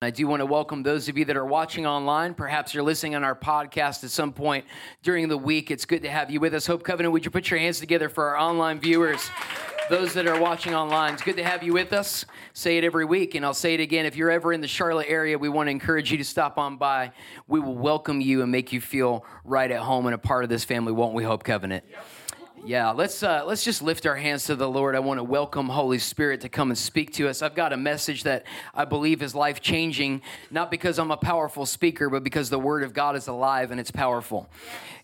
I 0.00 0.10
do 0.10 0.28
want 0.28 0.40
to 0.40 0.46
welcome 0.46 0.84
those 0.84 1.08
of 1.08 1.18
you 1.18 1.24
that 1.24 1.36
are 1.36 1.44
watching 1.44 1.84
online. 1.84 2.32
Perhaps 2.32 2.72
you're 2.72 2.84
listening 2.84 3.16
on 3.16 3.24
our 3.24 3.34
podcast 3.34 4.04
at 4.04 4.10
some 4.10 4.32
point 4.32 4.64
during 5.02 5.26
the 5.26 5.36
week. 5.36 5.72
It's 5.72 5.84
good 5.84 6.02
to 6.02 6.10
have 6.10 6.30
you 6.30 6.38
with 6.38 6.54
us. 6.54 6.66
Hope 6.68 6.84
Covenant, 6.84 7.12
would 7.12 7.24
you 7.24 7.32
put 7.32 7.50
your 7.50 7.58
hands 7.58 7.80
together 7.80 8.08
for 8.08 8.28
our 8.28 8.38
online 8.38 8.78
viewers? 8.78 9.28
Those 9.90 10.14
that 10.14 10.28
are 10.28 10.40
watching 10.40 10.72
online, 10.72 11.14
it's 11.14 11.22
good 11.22 11.38
to 11.38 11.44
have 11.44 11.64
you 11.64 11.72
with 11.72 11.92
us. 11.92 12.24
Say 12.52 12.78
it 12.78 12.84
every 12.84 13.06
week, 13.06 13.34
and 13.34 13.44
I'll 13.44 13.54
say 13.54 13.74
it 13.74 13.80
again. 13.80 14.06
If 14.06 14.14
you're 14.14 14.30
ever 14.30 14.52
in 14.52 14.60
the 14.60 14.68
Charlotte 14.68 15.06
area, 15.08 15.36
we 15.36 15.48
want 15.48 15.66
to 15.66 15.72
encourage 15.72 16.12
you 16.12 16.18
to 16.18 16.24
stop 16.24 16.58
on 16.58 16.76
by. 16.76 17.10
We 17.48 17.58
will 17.58 17.74
welcome 17.74 18.20
you 18.20 18.42
and 18.42 18.52
make 18.52 18.72
you 18.72 18.80
feel 18.80 19.24
right 19.42 19.70
at 19.70 19.80
home 19.80 20.06
and 20.06 20.14
a 20.14 20.18
part 20.18 20.44
of 20.44 20.50
this 20.50 20.62
family, 20.62 20.92
won't 20.92 21.14
we, 21.14 21.24
Hope 21.24 21.42
Covenant? 21.42 21.84
Yep. 21.90 22.04
Yeah, 22.64 22.90
let's 22.90 23.22
uh, 23.22 23.44
let's 23.46 23.64
just 23.64 23.82
lift 23.82 24.04
our 24.04 24.16
hands 24.16 24.44
to 24.46 24.56
the 24.56 24.68
Lord. 24.68 24.94
I 24.94 24.98
want 24.98 25.18
to 25.18 25.24
welcome 25.24 25.68
Holy 25.68 25.98
Spirit 25.98 26.40
to 26.42 26.48
come 26.48 26.70
and 26.70 26.78
speak 26.78 27.12
to 27.14 27.28
us. 27.28 27.40
I've 27.40 27.54
got 27.54 27.72
a 27.72 27.76
message 27.76 28.24
that 28.24 28.44
I 28.74 28.84
believe 28.84 29.22
is 29.22 29.34
life 29.34 29.60
changing, 29.60 30.22
not 30.50 30.70
because 30.70 30.98
I'm 30.98 31.10
a 31.10 31.16
powerful 31.16 31.66
speaker, 31.66 32.10
but 32.10 32.24
because 32.24 32.50
the 32.50 32.58
Word 32.58 32.82
of 32.82 32.92
God 32.92 33.16
is 33.16 33.28
alive 33.28 33.70
and 33.70 33.78
it's 33.78 33.90
powerful. 33.90 34.48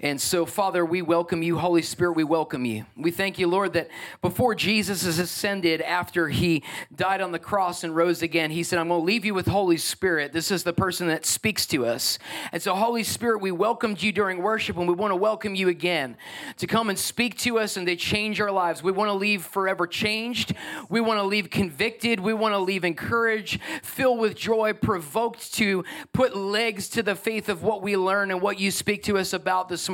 And 0.05 0.21
so, 0.21 0.45
Father, 0.45 0.85
we 0.85 1.01
welcome 1.01 1.43
you, 1.43 1.57
Holy 1.57 1.81
Spirit. 1.81 2.13
We 2.13 2.25
welcome 2.25 2.67
you. 2.67 2.85
We 2.95 3.11
thank 3.11 3.39
you, 3.39 3.47
Lord, 3.47 3.73
that 3.73 3.89
before 4.21 4.55
Jesus 4.55 5.03
is 5.07 5.19
ascended, 5.19 5.81
after 5.81 6.29
he 6.29 6.63
died 6.95 7.23
on 7.23 7.33
the 7.33 7.39
cross 7.39 7.83
and 7.83 7.97
rose 7.97 8.21
again, 8.21 8.51
he 8.51 8.63
said, 8.65 8.79
"I'm 8.79 8.89
going 8.89 9.01
to 9.01 9.05
leave 9.07 9.25
you 9.25 9.33
with 9.33 9.47
Holy 9.47 9.79
Spirit. 9.79 10.35
This 10.35 10.51
is 10.51 10.63
the 10.63 10.75
person 10.75 11.09
that 11.09 11.25
speaks 11.25 11.65
to 11.69 11.87
us." 11.87 12.19
And 12.53 12.61
so, 12.61 12.75
Holy 12.75 13.03
Spirit, 13.03 13.41
we 13.41 13.51
welcomed 13.51 14.03
you 14.03 14.13
during 14.13 14.43
worship, 14.43 14.77
and 14.77 14.87
we 14.87 14.93
want 14.93 15.13
to 15.13 15.17
welcome 15.17 15.55
you 15.55 15.71
again 15.71 16.19
to 16.59 16.67
come 16.67 16.91
and 16.91 16.99
speak 16.99 17.39
to 17.39 17.59
us 17.59 17.79
and 17.79 17.89
they 17.89 17.97
change 17.97 18.43
our 18.43 18.53
lives. 18.53 18.83
We 18.83 18.93
want 18.93 19.09
to 19.09 19.15
leave 19.15 19.43
forever 19.43 19.87
changed. 19.87 20.53
We 20.91 21.01
want 21.01 21.19
to 21.19 21.25
leave 21.25 21.49
convicted. 21.49 22.21
We 22.21 22.35
want 22.35 22.53
to 22.53 22.59
leave 22.59 22.85
encouraged, 22.85 23.59
filled 23.83 24.19
with 24.19 24.37
joy, 24.37 24.75
provoked 24.75 25.55
to 25.55 25.83
put 26.13 26.37
legs 26.37 26.91
to 26.91 27.03
the 27.03 27.15
faith 27.15 27.49
of 27.49 27.63
what 27.63 27.81
we 27.81 27.97
learn 27.97 28.31
and 28.31 28.43
what 28.43 28.61
you 28.61 28.71
speak 28.71 29.03
to 29.05 29.17
us 29.17 29.33
about 29.33 29.71
this 29.71 29.89
morning. 29.89 29.94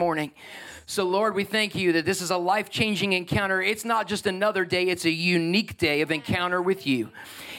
So, 0.86 1.04
Lord, 1.04 1.34
we 1.36 1.44
thank 1.44 1.76
you 1.76 1.92
that 1.92 2.04
this 2.04 2.20
is 2.20 2.30
a 2.30 2.36
life 2.36 2.68
changing 2.68 3.12
encounter. 3.12 3.62
It's 3.62 3.84
not 3.84 4.08
just 4.08 4.26
another 4.26 4.64
day, 4.64 4.88
it's 4.88 5.04
a 5.04 5.10
unique 5.10 5.78
day 5.78 6.00
of 6.00 6.10
encounter 6.10 6.60
with 6.60 6.86
you. 6.86 7.10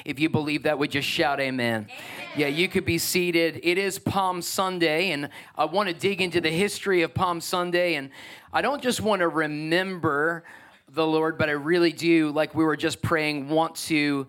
If 0.03 0.19
you 0.19 0.27
believe 0.27 0.63
that, 0.63 0.77
would 0.79 0.91
just 0.91 1.07
shout 1.07 1.39
amen. 1.39 1.87
amen. 1.89 1.97
Yeah, 2.35 2.47
you 2.47 2.67
could 2.67 2.83
be 2.83 2.97
seated. 2.97 3.61
It 3.63 3.77
is 3.77 3.99
Palm 3.99 4.41
Sunday, 4.41 5.11
and 5.11 5.29
I 5.55 5.65
want 5.65 5.87
to 5.89 5.95
dig 5.95 6.21
into 6.21 6.41
the 6.41 6.49
history 6.49 7.03
of 7.03 7.13
Palm 7.13 7.39
Sunday. 7.39 7.95
And 7.95 8.09
I 8.51 8.61
don't 8.61 8.81
just 8.81 8.99
want 8.99 9.21
to 9.21 9.27
remember 9.27 10.43
the 10.89 11.05
Lord, 11.07 11.37
but 11.37 11.47
I 11.47 11.53
really 11.53 11.93
do, 11.93 12.31
like 12.31 12.53
we 12.53 12.65
were 12.65 12.75
just 12.75 13.01
praying, 13.01 13.47
want 13.47 13.75
to 13.75 14.27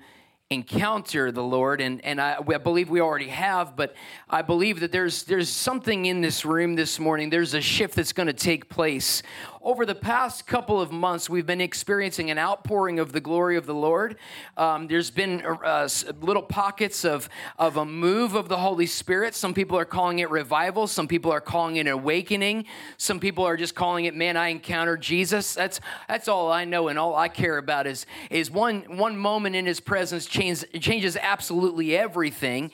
encounter 0.53 1.33
the 1.33 1.42
Lord, 1.42 1.81
and 1.81 2.05
and 2.05 2.20
I, 2.20 2.36
I, 2.39 2.58
believe 2.58 2.91
we 2.91 3.00
already 3.00 3.28
have. 3.28 3.77
But 3.77 3.95
I 4.28 4.42
believe 4.42 4.81
that 4.81 4.92
there's 4.92 5.25
there's 5.25 5.48
something 5.48 6.06
in 6.06 6.20
this 6.20 6.44
room 6.44 6.75
this 6.75 6.98
morning. 6.98 7.31
There's 7.31 7.55
a 7.55 7.61
shift 7.61 7.97
that's 7.97 8.12
going 8.12 8.28
to 8.28 8.33
take 8.33 8.69
place 8.69 9.22
over 9.62 9.86
the 9.86 9.94
past 9.94 10.47
couple 10.47 10.81
of 10.81 10.91
months, 10.91 11.31
we've 11.31 11.47
been 11.47 11.60
experiencing 11.60 12.31
an 12.31 12.38
outpouring 12.38 12.98
of 12.98 13.12
the 13.12 13.20
glory 13.20 13.56
of 13.56 13.64
the 13.64 13.75
Lord. 13.75 14.16
Um, 14.56 14.88
there's 14.88 15.10
been 15.10 15.41
uh, 15.42 15.88
little 16.20 16.42
pockets 16.42 17.04
of, 17.04 17.28
of 17.59 17.76
a 17.76 17.84
move 17.84 18.34
of 18.34 18.48
the 18.48 18.56
Holy 18.56 18.87
Spirit. 18.87 19.37
Some 19.37 19.54
people 19.54 19.78
are 19.78 19.84
calling 19.84 20.19
it 20.19 20.31
revival. 20.31 20.88
Some 20.88 21.06
people 21.06 21.31
are 21.31 21.41
calling 21.41 21.76
it 21.76 21.87
awakening. 21.87 22.66
Some 22.97 23.20
people 23.20 23.44
are 23.44 23.56
just 23.56 23.76
calling 23.76 24.06
it, 24.06 24.16
man, 24.16 24.37
I 24.37 24.48
encountered 24.48 25.00
Jesus. 25.00 25.54
That's, 25.54 25.81
that's 26.08 26.26
all 26.26 26.50
I 26.50 26.64
know 26.64 26.88
and 26.88 26.98
all 26.98 27.14
I 27.14 27.28
care 27.28 27.58
about 27.58 27.87
is, 27.87 28.04
is 28.31 28.50
one, 28.50 28.98
one 28.98 29.16
moment 29.16 29.54
in 29.54 29.64
his 29.64 29.78
presence 29.78 30.26
change, 30.26 30.64
changes 30.81 31.16
absolutely 31.16 31.97
everything. 31.97 32.72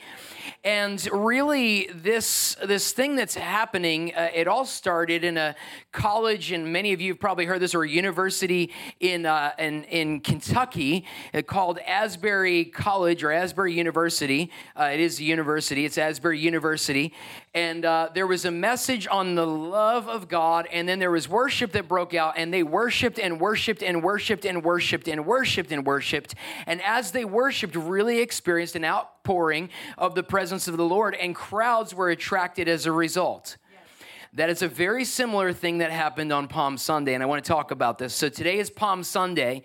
And 0.63 1.07
really, 1.11 1.89
this 1.93 2.55
this 2.63 2.91
thing 2.91 3.15
that's 3.15 3.35
happening, 3.35 4.13
uh, 4.15 4.29
it 4.33 4.47
all 4.47 4.65
started 4.65 5.23
in 5.23 5.37
a 5.37 5.55
college, 5.91 6.51
and 6.51 6.71
many 6.71 6.93
of 6.93 7.01
you 7.01 7.13
have 7.13 7.19
probably 7.19 7.45
heard 7.45 7.59
this, 7.59 7.73
or 7.73 7.83
a 7.83 7.89
university 7.89 8.71
in 8.99 9.25
uh, 9.25 9.51
in, 9.57 9.83
in 9.85 10.19
Kentucky 10.19 11.05
uh, 11.33 11.41
called 11.41 11.79
Asbury 11.79 12.65
College 12.65 13.23
or 13.23 13.31
Asbury 13.31 13.73
University. 13.73 14.51
Uh, 14.75 14.89
it 14.93 14.99
is 14.99 15.19
a 15.19 15.23
university. 15.23 15.85
It's 15.85 15.97
Asbury 15.97 16.39
University, 16.39 17.13
and 17.53 17.85
uh, 17.85 18.09
there 18.13 18.27
was 18.27 18.45
a 18.45 18.51
message 18.51 19.07
on 19.09 19.35
the 19.35 19.47
love 19.47 20.07
of 20.07 20.27
God, 20.27 20.67
and 20.71 20.87
then 20.87 20.99
there 20.99 21.11
was 21.11 21.27
worship 21.27 21.71
that 21.71 21.87
broke 21.87 22.13
out, 22.13 22.35
and 22.37 22.53
they 22.53 22.63
worshipped 22.63 23.19
and 23.19 23.39
worshipped 23.39 23.81
and 23.81 24.03
worshipped 24.03 24.45
and 24.45 24.63
worshipped 24.63 25.07
and 25.07 25.25
worshipped 25.25 25.71
and 25.71 25.85
worshipped, 25.85 26.35
and 26.65 26.81
as 26.81 27.11
they 27.11 27.25
worshipped, 27.25 27.75
really 27.75 28.19
experienced 28.19 28.75
an 28.75 28.83
outpouring 29.29 29.69
of 29.97 30.15
the 30.15 30.23
presence 30.23 30.49
presence 30.49 30.67
of 30.67 30.77
the 30.77 30.85
Lord, 30.85 31.15
and 31.15 31.35
crowds 31.35 31.93
were 31.93 32.09
attracted 32.09 32.67
as 32.67 32.85
a 32.85 32.91
result. 32.91 33.57
That 34.33 34.49
is 34.49 34.61
a 34.61 34.67
very 34.67 35.05
similar 35.05 35.53
thing 35.53 35.79
that 35.79 35.91
happened 35.91 36.31
on 36.31 36.47
Palm 36.47 36.77
Sunday, 36.77 37.13
and 37.13 37.21
I 37.21 37.25
want 37.25 37.43
to 37.43 37.47
talk 37.47 37.71
about 37.71 37.97
this. 37.97 38.13
So 38.13 38.29
today 38.29 38.59
is 38.59 38.69
Palm 38.69 39.03
Sunday, 39.03 39.63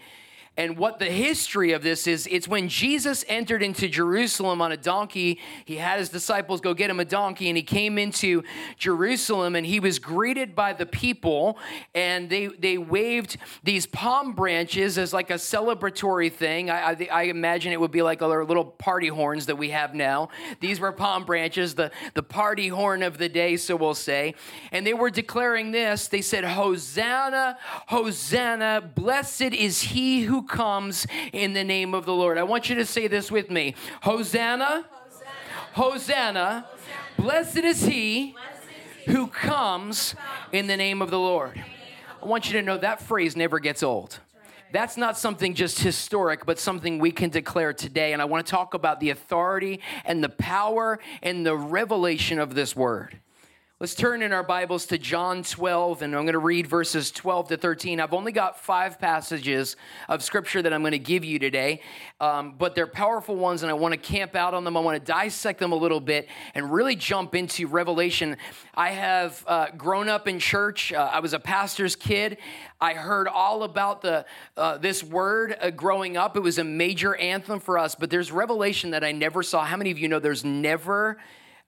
and 0.57 0.77
what 0.77 1.01
the 1.01 1.07
history 1.07 1.73
of 1.73 1.83
this 1.83 2.07
is, 2.07 2.29
it's 2.31 2.47
when 2.47 2.69
Jesus 2.69 3.25
entered 3.27 3.61
into 3.61 3.89
Jerusalem 3.89 4.63
on 4.63 4.71
a 4.71 4.77
donkey. 4.77 5.41
He 5.65 5.77
had 5.77 5.99
his 5.99 6.09
disciples 6.09 6.61
go 6.61 6.75
get 6.75 6.91
him 6.91 7.01
a 7.01 7.05
donkey, 7.05 7.49
and 7.49 7.57
he 7.57 7.63
came 7.65 7.99
into 7.99 8.45
Jerusalem, 8.79 9.57
and 9.57 9.67
he 9.67 9.81
was 9.81 9.99
greeted 9.99 10.55
by 10.55 10.73
the 10.73 10.87
people, 10.87 11.59
and 11.93 12.31
they 12.31 12.47
they 12.47 12.79
waved 12.79 13.37
these 13.65 13.85
palm 13.85 14.33
branches 14.33 14.97
as 14.97 15.13
like 15.13 15.31
a 15.31 15.35
celebratory 15.35 16.33
thing. 16.33 16.71
I, 16.71 16.91
I, 16.91 17.09
I 17.11 17.23
imagine 17.25 17.73
it 17.73 17.81
would 17.81 17.91
be 17.91 18.03
like 18.03 18.23
our 18.23 18.45
little 18.45 18.65
party 18.65 19.09
horns 19.09 19.47
that 19.47 19.57
we 19.57 19.71
have 19.71 19.93
now. 19.93 20.29
These 20.61 20.79
were 20.79 20.93
palm 20.93 21.25
branches, 21.25 21.75
the 21.75 21.91
the 22.15 22.23
party 22.23 22.69
horn 22.69 23.03
of 23.03 23.19
the 23.19 23.29
day, 23.29 23.57
so 23.57 23.75
we'll 23.75 23.95
say, 23.95 24.35
and 24.71 24.87
they 24.87 24.95
were 24.95 25.11
declaring 25.11 25.73
this. 25.73 26.07
They 26.07 26.23
said, 26.23 26.45
"Hosanna, 26.45 27.59
Hosanna! 27.89 28.93
Blessed 28.95 29.43
is 29.43 29.81
he 29.83 30.23
who 30.23 30.44
comes 30.45 31.07
in 31.33 31.53
the 31.53 31.65
name 31.65 31.95
of 31.95 32.05
the 32.05 32.15
Lord. 32.15 32.39
I 32.39 32.43
want 32.43 32.69
you 32.69 32.77
to 32.77 32.87
say 32.87 33.09
this 33.09 33.31
with 33.31 33.51
me 33.51 33.75
Hosanna, 34.03 34.87
Hosanna, 35.73 36.65
Hosanna. 36.65 36.67
blessed 37.17 37.59
is 37.59 37.85
he 37.85 38.37
who 39.07 39.27
comes 39.27 40.15
in 40.53 40.67
the 40.67 40.77
name 40.77 41.03
of 41.03 41.11
the 41.11 41.19
Lord. 41.19 41.63
I 42.23 42.27
want 42.27 42.47
you 42.47 42.53
to 42.55 42.63
know 42.63 42.79
that 42.79 43.03
phrase 43.03 43.37
never 43.37 43.59
gets 43.59 43.83
old. 43.83 44.19
That's 44.73 44.97
not 44.97 45.17
something 45.17 45.55
just 45.55 45.79
historic, 45.79 46.45
but 46.47 46.59
something 46.59 46.99
we 46.99 47.13
can 47.13 47.31
declare 47.31 47.73
today. 47.73 48.13
And 48.13 48.21
I 48.21 48.25
want 48.25 48.45
to 48.45 48.51
talk 48.51 48.75
about 48.75 48.99
the 48.99 49.11
authority 49.11 49.81
and 50.05 50.25
the 50.25 50.29
power 50.29 50.99
and 51.23 51.47
the 51.47 51.57
revelation 51.57 52.41
of 52.41 52.55
this 52.57 52.75
word. 52.75 53.21
Let's 53.81 53.97
turn 53.97 54.23
in 54.23 54.33
our 54.33 54.45
Bibles 54.45 54.87
to 54.87 54.99
John 54.99 55.43
12, 55.43 56.03
and 56.03 56.15
I'm 56.15 56.23
going 56.23 56.35
to 56.35 56.39
read 56.39 56.69
verses 56.69 57.11
12 57.11 57.49
to 57.49 57.57
13. 57.57 57.99
I've 57.99 58.15
only 58.15 58.31
got 58.31 58.61
five 58.61 59.01
passages 59.01 59.75
of 60.09 60.23
scripture 60.23 60.63
that 60.63 60.73
I'm 60.73 60.83
going 60.83 60.93
to 60.93 60.99
give 61.01 61.25
you 61.25 61.41
today, 61.41 61.81
um, 62.21 62.55
but 62.57 62.77
they're 62.77 62.87
powerful 62.87 63.35
ones, 63.35 63.65
and 63.65 63.71
I 63.71 63.75
want 63.75 63.91
to 63.91 63.99
camp 63.99 64.37
out 64.37 64.55
on 64.55 64.63
them. 64.63 64.77
I 64.77 64.81
want 64.81 65.05
to 65.05 65.13
dissect 65.13 65.59
them 65.59 65.73
a 65.73 65.77
little 65.77 65.99
bit 66.01 66.29
and 66.55 66.73
really 66.73 66.95
jump 66.95 67.35
into 67.35 67.67
Revelation. 67.67 68.37
I 68.77 68.91
have 68.91 69.43
uh, 69.45 69.71
grown 69.77 70.09
up 70.09 70.29
in 70.29 70.39
church, 70.39 70.93
uh, 70.93 71.11
I 71.13 71.19
was 71.19 71.33
a 71.33 71.41
pastor's 71.41 71.97
kid. 71.97 72.39
I 72.81 72.95
heard 72.95 73.27
all 73.27 73.65
about 73.65 74.03
the 74.03 74.25
uh, 74.57 74.79
this 74.79 75.03
word 75.03 75.57
uh, 75.61 75.71
growing 75.71 76.17
up. 76.17 76.37
It 76.37 76.41
was 76.41 76.59
a 76.59 76.65
major 76.65 77.17
anthem 77.17 77.59
for 77.59 77.77
us, 77.77 77.97
but 77.97 78.09
there's 78.09 78.31
revelation 78.31 78.93
that 78.93 79.03
I 79.03 79.11
never 79.11 79.43
saw. 79.43 79.65
How 79.65 79.77
many 79.77 79.91
of 79.91 79.99
you 79.99 80.07
know 80.07 80.21
there's 80.21 80.45
never 80.45 81.19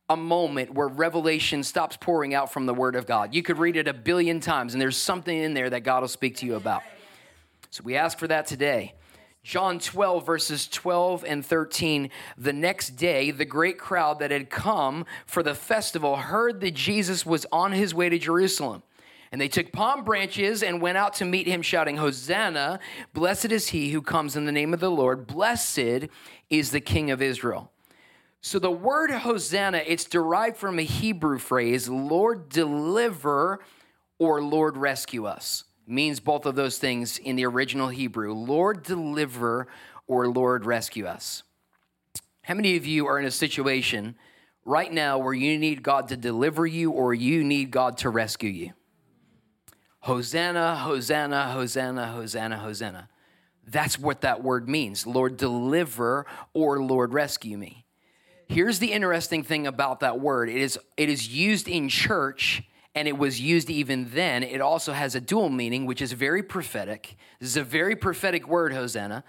a 0.09 0.17
moment 0.17 0.73
where 0.73 0.89
revelation 0.89 1.63
stops 1.63 1.97
pouring 1.97 2.35
out 2.35 2.53
from 2.53 2.67
the 2.67 2.75
Word 2.75 2.95
of 2.95 3.07
God. 3.07 3.35
You 3.35 3.43
could 3.43 3.59
read 3.59 3.77
it 3.77 3.89
a 3.89 3.95
billion 3.95 4.41
times, 4.41 4.75
and 4.75 4.81
there's 4.81 4.97
something 4.97 5.37
in 5.37 5.55
there 5.55 5.71
that 5.71 5.81
God 5.81 6.03
will 6.03 6.09
speak 6.09 6.37
to 6.37 6.47
you 6.47 6.55
about. 6.55 6.83
So 7.71 7.83
we 7.85 7.97
ask 7.97 8.19
for 8.19 8.29
that 8.29 8.47
today. 8.47 8.95
John 9.43 9.79
12, 9.79 10.27
verses 10.27 10.67
12 10.67 11.25
and 11.25 11.45
13. 11.45 12.11
The 12.37 12.53
next 12.53 12.91
day, 12.91 13.31
the 13.31 13.45
great 13.45 13.79
crowd 13.79 14.19
that 14.19 14.33
had 14.33 14.51
come 14.51 15.07
for 15.25 15.43
the 15.43 15.55
festival 15.55 16.17
heard 16.17 16.61
that 16.63 16.75
Jesus 16.75 17.25
was 17.25 17.47
on 17.53 17.73
his 17.73 17.95
way 17.95 18.09
to 18.09 18.19
Jerusalem. 18.19 18.83
And 19.31 19.41
they 19.41 19.49
took 19.49 19.71
palm 19.71 20.05
branches 20.05 20.63
and 20.63 20.81
went 20.81 20.99
out 20.99 21.15
to 21.15 21.25
meet 21.25 21.47
him, 21.47 21.63
shouting, 21.63 21.97
Hosanna! 21.97 22.81
Blessed 23.13 23.53
is 23.53 23.69
he 23.69 23.91
who 23.91 24.03
comes 24.03 24.35
in 24.35 24.47
the 24.47 24.53
name 24.53 24.73
of 24.73 24.81
the 24.81 24.91
Lord. 24.91 25.27
Blessed 25.27 26.09
is 26.51 26.71
the 26.71 26.81
King 26.81 27.11
of 27.11 27.21
Israel. 27.21 27.71
So 28.47 28.61
the 28.61 28.71
word 28.71 29.11
Hosanna, 29.11 29.83
it's 29.85 30.05
derived 30.05 30.57
from 30.57 30.79
a 30.79 30.83
Hebrew 30.83 31.41
phrase, 31.41 31.89
Lord 31.89 32.49
deliver 32.49 33.59
or 34.21 34.41
Lord 34.41 34.77
rescue 34.77 35.27
us. 35.27 35.65
It 35.85 35.93
means 35.93 36.21
both 36.21 36.47
of 36.47 36.55
those 36.55 36.79
things 36.79 37.19
in 37.19 37.35
the 37.35 37.45
original 37.45 37.89
Hebrew. 37.89 38.33
Lord 38.33 38.85
deliver 38.85 39.67
or 40.07 40.29
Lord 40.29 40.65
rescue 40.65 41.07
us. 41.07 41.43
How 42.43 42.55
many 42.55 42.77
of 42.77 42.87
you 42.87 43.09
are 43.09 43.19
in 43.19 43.25
a 43.25 43.33
situation 43.33 44.15
right 44.65 44.93
now 44.93 45.19
where 45.19 45.35
you 45.35 45.59
need 45.59 45.83
God 45.83 46.07
to 46.11 46.17
deliver 46.17 46.65
you 46.69 46.93
or 46.93 47.13
you 47.13 47.43
need 47.43 47.73
God 47.73 47.99
to 47.99 48.11
rescue 48.11 48.51
you? 48.51 48.75
Hosanna, 50.03 50.77
Hosanna, 50.77 51.51
Hosanna, 51.51 52.13
Hosanna, 52.13 52.59
Hosanna. 52.59 53.09
That's 53.67 53.99
what 53.99 54.21
that 54.21 54.45
word 54.45 54.69
means. 54.69 55.05
Lord, 55.05 55.37
deliver 55.37 56.27
or 56.55 56.81
Lord, 56.81 57.13
rescue 57.13 57.59
me. 57.59 57.86
Here's 58.49 58.79
the 58.79 58.93
interesting 58.93 59.43
thing 59.43 59.67
about 59.67 60.01
that 60.01 60.21
word 60.21 60.49
it 60.49 60.57
is, 60.57 60.79
it 60.97 61.09
is 61.09 61.29
used 61.29 61.69
in 61.69 61.89
church 61.89 62.63
and 62.95 63.07
it 63.07 63.19
was 63.19 63.41
used 63.41 63.69
even 63.69 64.11
then. 64.15 64.43
It 64.43 64.61
also 64.61 64.93
has 64.93 65.15
a 65.15 65.21
dual 65.21 65.51
meaning, 65.51 65.85
which 65.85 66.01
is 66.01 66.13
very 66.13 66.43
prophetic. 66.43 67.17
This 67.39 67.51
is 67.51 67.57
a 67.59 67.65
very 67.65 67.95
prophetic 67.95 68.49
word, 68.49 68.73
Hosanna. 68.73 69.23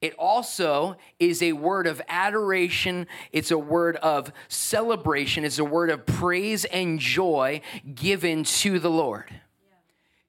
It 0.00 0.14
also 0.18 0.96
is 1.18 1.42
a 1.42 1.52
word 1.52 1.86
of 1.86 2.02
adoration. 2.08 3.06
It's 3.32 3.50
a 3.50 3.58
word 3.58 3.96
of 3.96 4.32
celebration. 4.48 5.44
It's 5.44 5.58
a 5.58 5.64
word 5.64 5.90
of 5.90 6.06
praise 6.06 6.64
and 6.64 6.98
joy 6.98 7.60
given 7.94 8.44
to 8.44 8.78
the 8.78 8.90
Lord. 8.90 9.32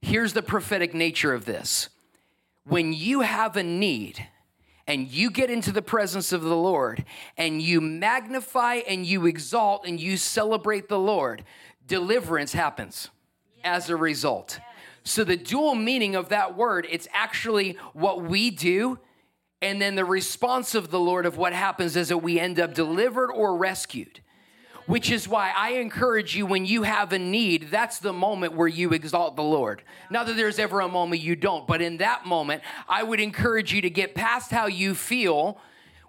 Here's 0.01 0.33
the 0.33 0.43
prophetic 0.43 0.93
nature 0.93 1.33
of 1.33 1.45
this 1.45 1.89
when 2.65 2.93
you 2.93 3.21
have 3.21 3.57
a 3.57 3.63
need, 3.63 4.27
and 4.87 5.07
you 5.07 5.29
get 5.29 5.49
into 5.49 5.71
the 5.71 5.81
presence 5.81 6.31
of 6.31 6.41
the 6.41 6.55
Lord 6.55 7.05
and 7.37 7.61
you 7.61 7.79
magnify 7.79 8.75
and 8.87 9.05
you 9.05 9.25
exalt 9.25 9.85
and 9.87 9.99
you 9.99 10.17
celebrate 10.17 10.89
the 10.89 10.99
Lord, 10.99 11.43
deliverance 11.87 12.53
happens 12.53 13.09
as 13.63 13.89
a 13.89 13.95
result. 13.95 14.59
So 15.03 15.23
the 15.23 15.37
dual 15.37 15.75
meaning 15.75 16.15
of 16.15 16.29
that 16.29 16.57
word, 16.57 16.87
it's 16.89 17.07
actually 17.13 17.77
what 17.93 18.23
we 18.23 18.49
do 18.49 18.99
and 19.63 19.81
then 19.81 19.95
the 19.95 20.03
response 20.03 20.75
of 20.75 20.91
the 20.91 20.99
Lord 20.99 21.25
of 21.25 21.37
what 21.37 21.53
happens 21.53 21.95
is 21.95 22.09
that 22.09 22.17
we 22.17 22.37
end 22.37 22.59
up 22.59 22.73
delivered 22.73 23.31
or 23.31 23.55
rescued 23.55 24.19
which 24.85 25.11
is 25.11 25.27
why 25.27 25.51
I 25.55 25.73
encourage 25.73 26.35
you 26.35 26.45
when 26.45 26.65
you 26.65 26.83
have 26.83 27.13
a 27.13 27.19
need, 27.19 27.69
that's 27.71 27.99
the 27.99 28.13
moment 28.13 28.53
where 28.53 28.67
you 28.67 28.89
exalt 28.91 29.35
the 29.35 29.43
Lord. 29.43 29.83
Not 30.09 30.27
that 30.27 30.35
there's 30.35 30.59
ever 30.59 30.81
a 30.81 30.87
moment 30.87 31.21
you 31.21 31.35
don't, 31.35 31.65
but 31.67 31.81
in 31.81 31.97
that 31.97 32.25
moment, 32.25 32.63
I 32.87 33.03
would 33.03 33.19
encourage 33.19 33.73
you 33.73 33.81
to 33.81 33.89
get 33.89 34.15
past 34.15 34.51
how 34.51 34.67
you 34.67 34.95
feel 34.95 35.57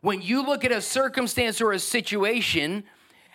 when 0.01 0.21
you 0.21 0.45
look 0.45 0.65
at 0.65 0.73
a 0.73 0.83
circumstance 0.83 1.61
or 1.63 1.73
a 1.73 1.79
situation 1.79 2.85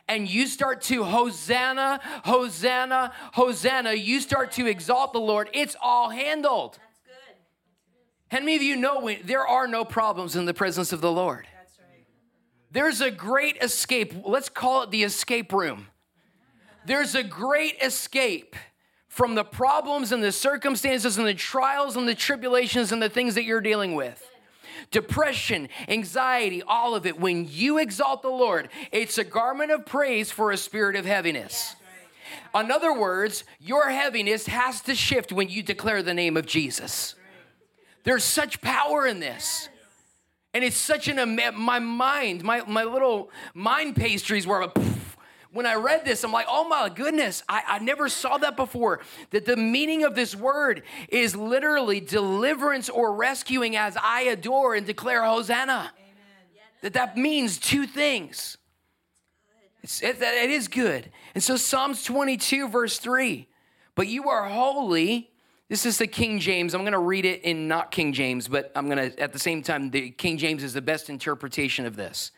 and 0.07 0.29
you 0.29 0.45
start 0.45 0.81
to 0.81 1.03
Hosanna, 1.03 1.99
Hosanna, 2.25 3.11
Hosanna, 3.33 3.93
you 3.93 4.19
start 4.19 4.51
to 4.53 4.67
exalt 4.67 5.13
the 5.13 5.19
Lord, 5.19 5.49
it's 5.53 5.75
all 5.81 6.09
handled. 6.09 6.77
How 8.29 8.39
many 8.39 8.55
of 8.55 8.61
you 8.61 8.75
know 8.75 8.99
when, 8.99 9.17
there 9.23 9.47
are 9.47 9.67
no 9.67 9.83
problems 9.83 10.35
in 10.35 10.45
the 10.45 10.53
presence 10.53 10.93
of 10.93 11.01
the 11.01 11.11
Lord? 11.11 11.47
There's 12.71 13.01
a 13.01 13.11
great 13.11 13.57
escape. 13.61 14.13
Let's 14.25 14.49
call 14.49 14.83
it 14.83 14.91
the 14.91 15.03
escape 15.03 15.51
room. 15.51 15.87
There's 16.85 17.15
a 17.15 17.23
great 17.23 17.77
escape 17.81 18.55
from 19.07 19.35
the 19.35 19.43
problems 19.43 20.11
and 20.11 20.23
the 20.23 20.31
circumstances 20.31 21.17
and 21.17 21.27
the 21.27 21.33
trials 21.33 21.95
and 21.95 22.07
the 22.07 22.15
tribulations 22.15 22.91
and 22.91 23.01
the 23.01 23.09
things 23.09 23.35
that 23.35 23.43
you're 23.43 23.61
dealing 23.61 23.95
with. 23.95 24.23
Depression, 24.91 25.67
anxiety, 25.87 26.63
all 26.63 26.95
of 26.95 27.05
it. 27.05 27.19
When 27.19 27.47
you 27.49 27.79
exalt 27.79 28.21
the 28.21 28.29
Lord, 28.29 28.69
it's 28.91 29.17
a 29.17 29.23
garment 29.23 29.71
of 29.71 29.85
praise 29.85 30.31
for 30.31 30.51
a 30.51 30.57
spirit 30.57 30.95
of 30.95 31.05
heaviness. 31.05 31.75
In 32.55 32.71
other 32.71 32.93
words, 32.93 33.43
your 33.59 33.89
heaviness 33.89 34.47
has 34.47 34.81
to 34.81 34.95
shift 34.95 35.31
when 35.31 35.49
you 35.49 35.63
declare 35.63 36.01
the 36.01 36.13
name 36.13 36.37
of 36.37 36.45
Jesus. 36.45 37.15
There's 38.03 38.23
such 38.23 38.61
power 38.61 39.05
in 39.05 39.19
this. 39.19 39.69
And 40.53 40.63
it's 40.63 40.77
such 40.77 41.07
an, 41.07 41.39
my 41.55 41.79
mind, 41.79 42.43
my, 42.43 42.63
my 42.65 42.83
little 42.83 43.29
mind 43.53 43.95
pastries 43.95 44.47
were, 44.47 44.67
poof. 44.67 45.17
when 45.51 45.67
I 45.67 45.75
read 45.75 46.05
this, 46.05 46.23
I'm 46.23 46.31
like, 46.31 46.47
oh 46.49 46.67
my 46.67 46.89
goodness, 46.89 47.43
I, 47.47 47.61
I 47.67 47.79
never 47.79 48.09
saw 48.09 48.37
that 48.39 48.55
before. 48.55 49.01
That 49.29 49.45
the 49.45 49.55
meaning 49.55 50.03
of 50.03 50.15
this 50.15 50.35
word 50.35 50.83
is 51.09 51.35
literally 51.35 51.99
deliverance 51.99 52.89
or 52.89 53.13
rescuing 53.13 53.75
as 53.75 53.95
I 54.01 54.21
adore 54.21 54.73
and 54.73 54.87
declare 54.87 55.23
Hosanna. 55.23 55.91
That 56.81 56.93
that 56.93 57.17
means 57.17 57.59
two 57.59 57.85
things. 57.85 58.57
It's, 59.83 60.01
it, 60.01 60.21
it 60.21 60.49
is 60.49 60.67
good. 60.67 61.11
And 61.35 61.43
so 61.43 61.57
Psalms 61.57 62.03
22, 62.03 62.69
verse 62.69 62.97
3 62.97 63.47
But 63.95 64.07
you 64.07 64.29
are 64.29 64.49
holy 64.49 65.29
this 65.69 65.85
is 65.85 65.99
the 65.99 66.07
King 66.07 66.39
James. 66.39 66.73
I'm 66.73 66.81
going 66.81 66.93
to 66.93 66.99
read 66.99 67.25
it 67.25 67.43
in 67.43 67.67
not 67.67 67.91
King 67.91 68.11
James, 68.11 68.47
but 68.47 68.71
I'm 68.75 68.89
going 68.89 69.11
to, 69.11 69.19
at 69.19 69.33
the 69.33 69.39
same 69.39 69.61
time, 69.61 69.91
the 69.91 70.09
King 70.09 70.37
James 70.37 70.63
is 70.63 70.73
the 70.73 70.81
best 70.81 71.09
interpretation 71.09 71.85
of 71.85 71.95
this. 71.95 72.31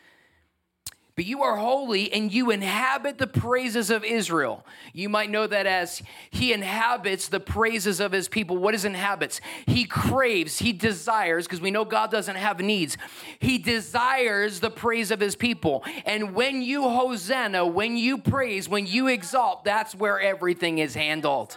But 1.14 1.26
you 1.26 1.42
are 1.42 1.56
holy 1.56 2.10
and 2.12 2.32
you 2.32 2.50
inhabit 2.50 3.18
the 3.18 3.26
praises 3.26 3.90
of 3.90 4.02
Israel. 4.02 4.66
You 4.94 5.10
might 5.10 5.30
know 5.30 5.46
that 5.46 5.66
as 5.66 6.02
he 6.30 6.52
inhabits 6.54 7.28
the 7.28 7.40
praises 7.40 8.00
of 8.00 8.12
his 8.12 8.28
people. 8.28 8.56
What 8.56 8.74
is 8.74 8.86
inhabits? 8.86 9.40
He 9.66 9.84
craves, 9.84 10.58
he 10.58 10.72
desires, 10.72 11.46
because 11.46 11.60
we 11.60 11.70
know 11.70 11.84
God 11.84 12.10
doesn't 12.10 12.36
have 12.36 12.60
needs. 12.60 12.96
He 13.40 13.58
desires 13.58 14.60
the 14.60 14.70
praise 14.70 15.10
of 15.10 15.20
his 15.20 15.36
people. 15.36 15.84
And 16.06 16.34
when 16.34 16.62
you 16.62 16.82
hosanna, 16.82 17.66
when 17.66 17.98
you 17.98 18.16
praise, 18.16 18.66
when 18.66 18.86
you 18.86 19.08
exalt, 19.08 19.64
that's 19.64 19.94
where 19.94 20.18
everything 20.18 20.78
is 20.78 20.94
handled 20.94 21.56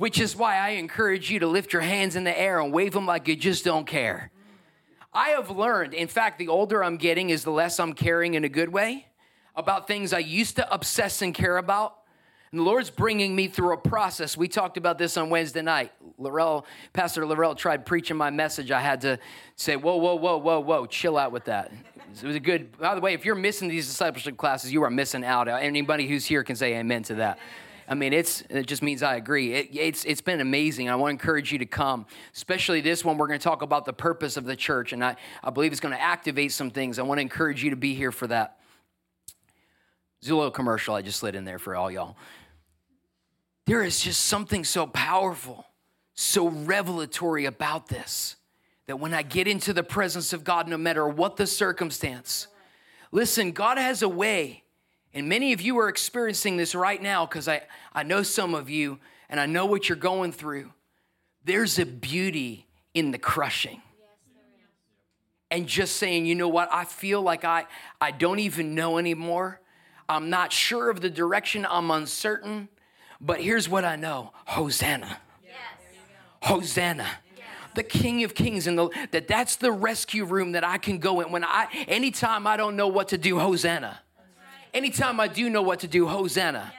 which 0.00 0.18
is 0.18 0.34
why 0.34 0.56
I 0.56 0.70
encourage 0.70 1.30
you 1.30 1.40
to 1.40 1.46
lift 1.46 1.74
your 1.74 1.82
hands 1.82 2.16
in 2.16 2.24
the 2.24 2.40
air 2.40 2.58
and 2.58 2.72
wave 2.72 2.94
them 2.94 3.04
like 3.04 3.28
you 3.28 3.36
just 3.36 3.66
don't 3.66 3.86
care. 3.86 4.30
I 5.12 5.28
have 5.32 5.50
learned, 5.50 5.92
in 5.92 6.08
fact, 6.08 6.38
the 6.38 6.48
older 6.48 6.82
I'm 6.82 6.96
getting 6.96 7.28
is 7.28 7.44
the 7.44 7.50
less 7.50 7.78
I'm 7.78 7.92
caring 7.92 8.32
in 8.32 8.42
a 8.42 8.48
good 8.48 8.70
way 8.70 9.08
about 9.54 9.86
things 9.86 10.14
I 10.14 10.20
used 10.20 10.56
to 10.56 10.72
obsess 10.72 11.20
and 11.20 11.34
care 11.34 11.58
about. 11.58 11.98
And 12.50 12.60
the 12.60 12.64
Lord's 12.64 12.88
bringing 12.88 13.36
me 13.36 13.46
through 13.46 13.74
a 13.74 13.76
process. 13.76 14.38
We 14.38 14.48
talked 14.48 14.78
about 14.78 14.96
this 14.96 15.18
on 15.18 15.28
Wednesday 15.28 15.60
night. 15.60 15.92
Laurel, 16.16 16.64
Pastor 16.94 17.26
Laurel 17.26 17.54
tried 17.54 17.84
preaching 17.84 18.16
my 18.16 18.30
message. 18.30 18.70
I 18.70 18.80
had 18.80 19.02
to 19.02 19.18
say, 19.56 19.76
whoa, 19.76 19.96
whoa, 19.96 20.14
whoa, 20.14 20.38
whoa, 20.38 20.60
whoa, 20.60 20.86
chill 20.86 21.18
out 21.18 21.30
with 21.30 21.44
that. 21.44 21.70
It 22.22 22.26
was 22.26 22.36
a 22.36 22.40
good, 22.40 22.78
by 22.78 22.94
the 22.94 23.02
way, 23.02 23.12
if 23.12 23.26
you're 23.26 23.34
missing 23.34 23.68
these 23.68 23.86
discipleship 23.86 24.38
classes, 24.38 24.72
you 24.72 24.82
are 24.82 24.90
missing 24.90 25.24
out. 25.24 25.46
Anybody 25.46 26.08
who's 26.08 26.24
here 26.24 26.42
can 26.42 26.56
say 26.56 26.76
amen 26.76 27.02
to 27.02 27.16
that. 27.16 27.38
I 27.90 27.94
mean, 27.94 28.12
it's 28.12 28.42
it 28.48 28.66
just 28.66 28.82
means 28.82 29.02
I 29.02 29.16
agree. 29.16 29.52
It, 29.52 29.70
it's 29.72 30.04
it's 30.04 30.20
been 30.20 30.40
amazing. 30.40 30.88
I 30.88 30.94
want 30.94 31.08
to 31.10 31.12
encourage 31.20 31.50
you 31.50 31.58
to 31.58 31.66
come, 31.66 32.06
especially 32.32 32.80
this 32.80 33.04
one. 33.04 33.18
We're 33.18 33.26
going 33.26 33.40
to 33.40 33.42
talk 33.42 33.62
about 33.62 33.84
the 33.84 33.92
purpose 33.92 34.36
of 34.36 34.44
the 34.44 34.54
church, 34.54 34.92
and 34.92 35.04
I, 35.04 35.16
I 35.42 35.50
believe 35.50 35.72
it's 35.72 35.80
going 35.80 35.94
to 35.94 36.00
activate 36.00 36.52
some 36.52 36.70
things. 36.70 37.00
I 37.00 37.02
want 37.02 37.18
to 37.18 37.22
encourage 37.22 37.64
you 37.64 37.70
to 37.70 37.76
be 37.76 37.94
here 37.94 38.12
for 38.12 38.28
that. 38.28 38.60
Zillow 40.24 40.54
commercial 40.54 40.94
I 40.94 41.02
just 41.02 41.18
slid 41.18 41.34
in 41.34 41.44
there 41.44 41.58
for 41.58 41.74
all 41.74 41.90
y'all. 41.90 42.16
There 43.66 43.82
is 43.82 44.00
just 44.00 44.22
something 44.22 44.62
so 44.62 44.86
powerful, 44.86 45.66
so 46.14 46.48
revelatory 46.48 47.44
about 47.44 47.88
this 47.88 48.36
that 48.86 49.00
when 49.00 49.14
I 49.14 49.22
get 49.22 49.48
into 49.48 49.72
the 49.72 49.82
presence 49.82 50.32
of 50.32 50.44
God, 50.44 50.68
no 50.68 50.78
matter 50.78 51.08
what 51.08 51.36
the 51.36 51.46
circumstance, 51.46 52.46
listen, 53.10 53.50
God 53.50 53.78
has 53.78 54.02
a 54.02 54.08
way 54.08 54.62
and 55.12 55.28
many 55.28 55.52
of 55.52 55.60
you 55.60 55.78
are 55.78 55.88
experiencing 55.88 56.56
this 56.56 56.74
right 56.74 57.02
now 57.02 57.26
because 57.26 57.48
I, 57.48 57.62
I 57.92 58.02
know 58.02 58.22
some 58.22 58.54
of 58.54 58.70
you 58.70 58.98
and 59.28 59.40
I 59.40 59.46
know 59.46 59.66
what 59.66 59.88
you're 59.88 59.96
going 59.96 60.32
through. 60.32 60.72
There's 61.44 61.78
a 61.78 61.86
beauty 61.86 62.66
in 62.94 63.10
the 63.10 63.18
crushing. 63.18 63.82
and 65.50 65.66
just 65.66 65.96
saying, 65.96 66.26
you 66.26 66.34
know 66.34 66.48
what, 66.48 66.68
I 66.72 66.84
feel 66.84 67.22
like 67.22 67.44
I, 67.44 67.66
I 68.00 68.12
don't 68.12 68.38
even 68.38 68.74
know 68.74 68.98
anymore. 68.98 69.60
I'm 70.08 70.30
not 70.30 70.52
sure 70.52 70.90
of 70.90 71.00
the 71.00 71.10
direction, 71.10 71.66
I'm 71.68 71.90
uncertain. 71.90 72.68
But 73.20 73.40
here's 73.40 73.68
what 73.68 73.84
I 73.84 73.96
know 73.96 74.32
Hosanna. 74.46 75.18
Yes. 75.44 75.54
Hosanna 76.42 77.06
the 77.74 77.82
King 77.82 78.24
of 78.24 78.34
Kings, 78.34 78.66
and 78.66 78.78
the, 78.78 78.88
that 79.12 79.28
that's 79.28 79.56
the 79.56 79.72
rescue 79.72 80.24
room 80.24 80.52
that 80.52 80.64
I 80.64 80.78
can 80.78 80.98
go 80.98 81.20
in 81.20 81.30
when 81.30 81.44
I 81.44 81.68
anytime 81.88 82.46
I 82.46 82.56
don't 82.56 82.76
know 82.76 82.88
what 82.88 83.08
to 83.08 83.18
do. 83.18 83.38
Hosanna. 83.38 84.00
Anytime 84.72 85.20
I 85.20 85.28
do 85.28 85.50
know 85.50 85.62
what 85.62 85.80
to 85.80 85.88
do, 85.88 86.06
Hosanna. 86.06 86.72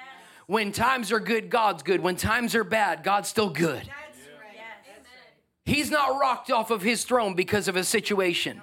When 0.48 0.71
times 0.71 1.12
are 1.12 1.19
good, 1.19 1.50
God's 1.50 1.83
good. 1.83 2.01
When 2.01 2.15
times 2.15 2.55
are 2.55 2.63
bad, 2.63 3.03
God's 3.03 3.29
still 3.29 3.50
good. 3.50 3.89
He's 5.65 5.91
not 5.91 6.19
rocked 6.19 6.51
off 6.51 6.71
of 6.71 6.81
his 6.81 7.03
throne 7.03 7.36
because 7.36 7.67
of 7.67 7.75
a 7.75 7.83
situation. 7.83 8.62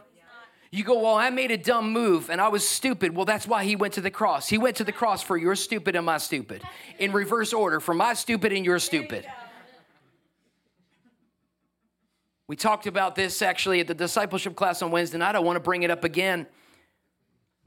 You 0.71 0.85
go, 0.85 1.01
well, 1.01 1.15
I 1.15 1.31
made 1.31 1.51
a 1.51 1.57
dumb 1.57 1.93
move 1.93 2.29
and 2.29 2.41
I 2.41 2.49
was 2.49 2.67
stupid. 2.67 3.17
Well, 3.17 3.25
that's 3.25 3.47
why 3.47 3.65
he 3.65 3.75
went 3.75 3.95
to 3.95 4.03
the 4.03 4.11
cross. 4.11 4.49
He 4.49 4.59
went 4.59 4.77
to 4.77 4.85
the 4.85 4.93
cross 4.93 5.23
for 5.23 5.39
your 5.39 5.55
stupid 5.55 5.97
and 5.97 6.05
my 6.05 6.19
stupid. 6.19 6.63
In 6.99 7.13
reverse 7.13 7.55
order, 7.55 7.81
for 7.81 7.95
my 7.95 8.13
stupid 8.13 8.53
and 8.53 8.65
your 8.67 8.79
stupid. 8.79 9.27
We 12.47 12.57
talked 12.57 12.87
about 12.87 13.15
this 13.15 13.41
actually 13.41 13.81
at 13.81 13.87
the 13.87 13.95
discipleship 13.95 14.57
class 14.57 14.83
on 14.83 14.91
Wednesday 14.91 15.19
night. 15.19 15.31
I 15.31 15.33
don't 15.33 15.47
want 15.47 15.57
to 15.57 15.61
bring 15.61 15.85
it 15.85 15.91
up 15.91 16.05
again 16.05 16.47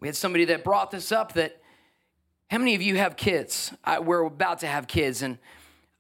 We 0.02 0.08
had 0.08 0.16
somebody 0.16 0.46
that 0.46 0.64
brought 0.64 0.90
this 0.92 1.12
up 1.12 1.34
that 1.34 1.62
how 2.50 2.58
many 2.58 2.76
of 2.76 2.82
you 2.82 2.98
have 2.98 3.16
kids? 3.16 3.72
I, 3.84 4.00
we're 4.00 4.24
about 4.24 4.60
to 4.60 4.68
have 4.68 4.88
kids. 4.88 5.22
And 5.22 5.38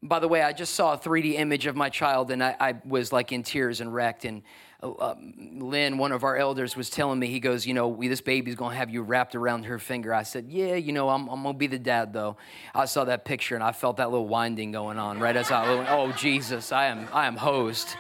by 0.01 0.19
the 0.19 0.27
way, 0.27 0.41
I 0.41 0.53
just 0.53 0.73
saw 0.73 0.93
a 0.93 0.97
3D 0.97 1.35
image 1.35 1.67
of 1.67 1.75
my 1.75 1.87
child 1.89 2.31
and 2.31 2.43
I, 2.43 2.55
I 2.59 2.75
was 2.83 3.13
like 3.13 3.31
in 3.31 3.43
tears 3.43 3.79
and 3.79 3.93
wrecked. 3.93 4.25
And 4.25 4.41
uh, 4.81 5.13
Lynn, 5.37 5.99
one 5.99 6.11
of 6.11 6.23
our 6.23 6.35
elders, 6.35 6.75
was 6.75 6.89
telling 6.89 7.19
me, 7.19 7.27
he 7.27 7.39
goes, 7.39 7.67
You 7.67 7.75
know, 7.75 7.87
we, 7.87 8.07
this 8.07 8.21
baby's 8.21 8.55
gonna 8.55 8.75
have 8.75 8.89
you 8.89 9.03
wrapped 9.03 9.35
around 9.35 9.65
her 9.65 9.77
finger. 9.77 10.13
I 10.15 10.23
said, 10.23 10.47
Yeah, 10.49 10.75
you 10.75 10.93
know, 10.93 11.09
I'm, 11.09 11.29
I'm 11.29 11.43
gonna 11.43 11.57
be 11.57 11.67
the 11.67 11.79
dad 11.79 12.11
though. 12.11 12.37
I 12.73 12.85
saw 12.85 13.05
that 13.05 13.23
picture 13.23 13.53
and 13.53 13.63
I 13.63 13.71
felt 13.71 13.97
that 13.97 14.09
little 14.09 14.27
winding 14.27 14.71
going 14.71 14.97
on 14.97 15.19
right 15.19 15.35
as 15.35 15.51
I, 15.51 15.75
went, 15.75 15.89
oh, 15.91 16.11
Jesus, 16.13 16.71
I 16.71 16.87
am, 16.87 17.07
I 17.13 17.27
am 17.27 17.35
hosed. 17.35 17.95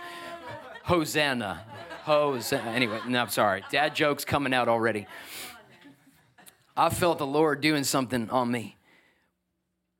Hosanna. 0.83 1.63
Hosanna. 2.03 2.71
Anyway, 2.71 2.99
no, 3.07 3.21
I'm 3.21 3.29
sorry. 3.29 3.63
Dad 3.69 3.95
jokes 3.95 4.25
coming 4.25 4.53
out 4.53 4.67
already. 4.67 5.05
I 6.81 6.89
felt 6.89 7.19
the 7.19 7.27
Lord 7.27 7.61
doing 7.61 7.83
something 7.83 8.31
on 8.31 8.49
me. 8.49 8.75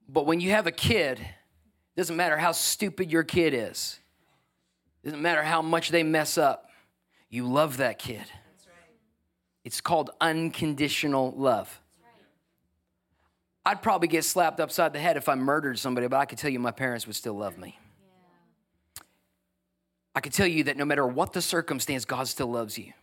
But 0.09 0.25
when 0.25 0.39
you 0.39 0.50
have 0.50 0.65
a 0.65 0.71
kid, 0.71 1.19
it 1.19 1.95
doesn't 1.95 2.15
matter 2.15 2.38
how 2.38 2.53
stupid 2.53 3.11
your 3.11 3.21
kid 3.21 3.53
is, 3.53 4.00
it 5.03 5.09
doesn't 5.09 5.21
matter 5.21 5.43
how 5.43 5.61
much 5.61 5.89
they 5.89 6.01
mess 6.01 6.39
up, 6.39 6.71
you 7.29 7.45
love 7.45 7.77
that 7.77 8.00
kid. 8.00 8.17
Right. 8.17 8.95
It's 9.63 9.79
called 9.79 10.09
unconditional 10.19 11.35
love. 11.38 11.79
I'd 13.63 13.83
probably 13.83 14.07
get 14.07 14.25
slapped 14.25 14.59
upside 14.59 14.91
the 14.91 15.00
head 15.00 15.17
if 15.17 15.29
I 15.29 15.35
murdered 15.35 15.77
somebody, 15.77 16.07
but 16.07 16.17
I 16.17 16.25
could 16.25 16.39
tell 16.39 16.50
you 16.50 16.57
my 16.57 16.71
parents 16.71 17.05
would 17.05 17.15
still 17.15 17.35
love 17.35 17.59
me. 17.59 17.77
Yeah. 18.97 19.03
I 20.15 20.19
could 20.19 20.33
tell 20.33 20.47
you 20.47 20.63
that 20.63 20.77
no 20.77 20.85
matter 20.85 21.05
what 21.05 21.31
the 21.31 21.43
circumstance, 21.43 22.05
God 22.05 22.27
still 22.27 22.50
loves 22.50 22.75
you. 22.79 22.93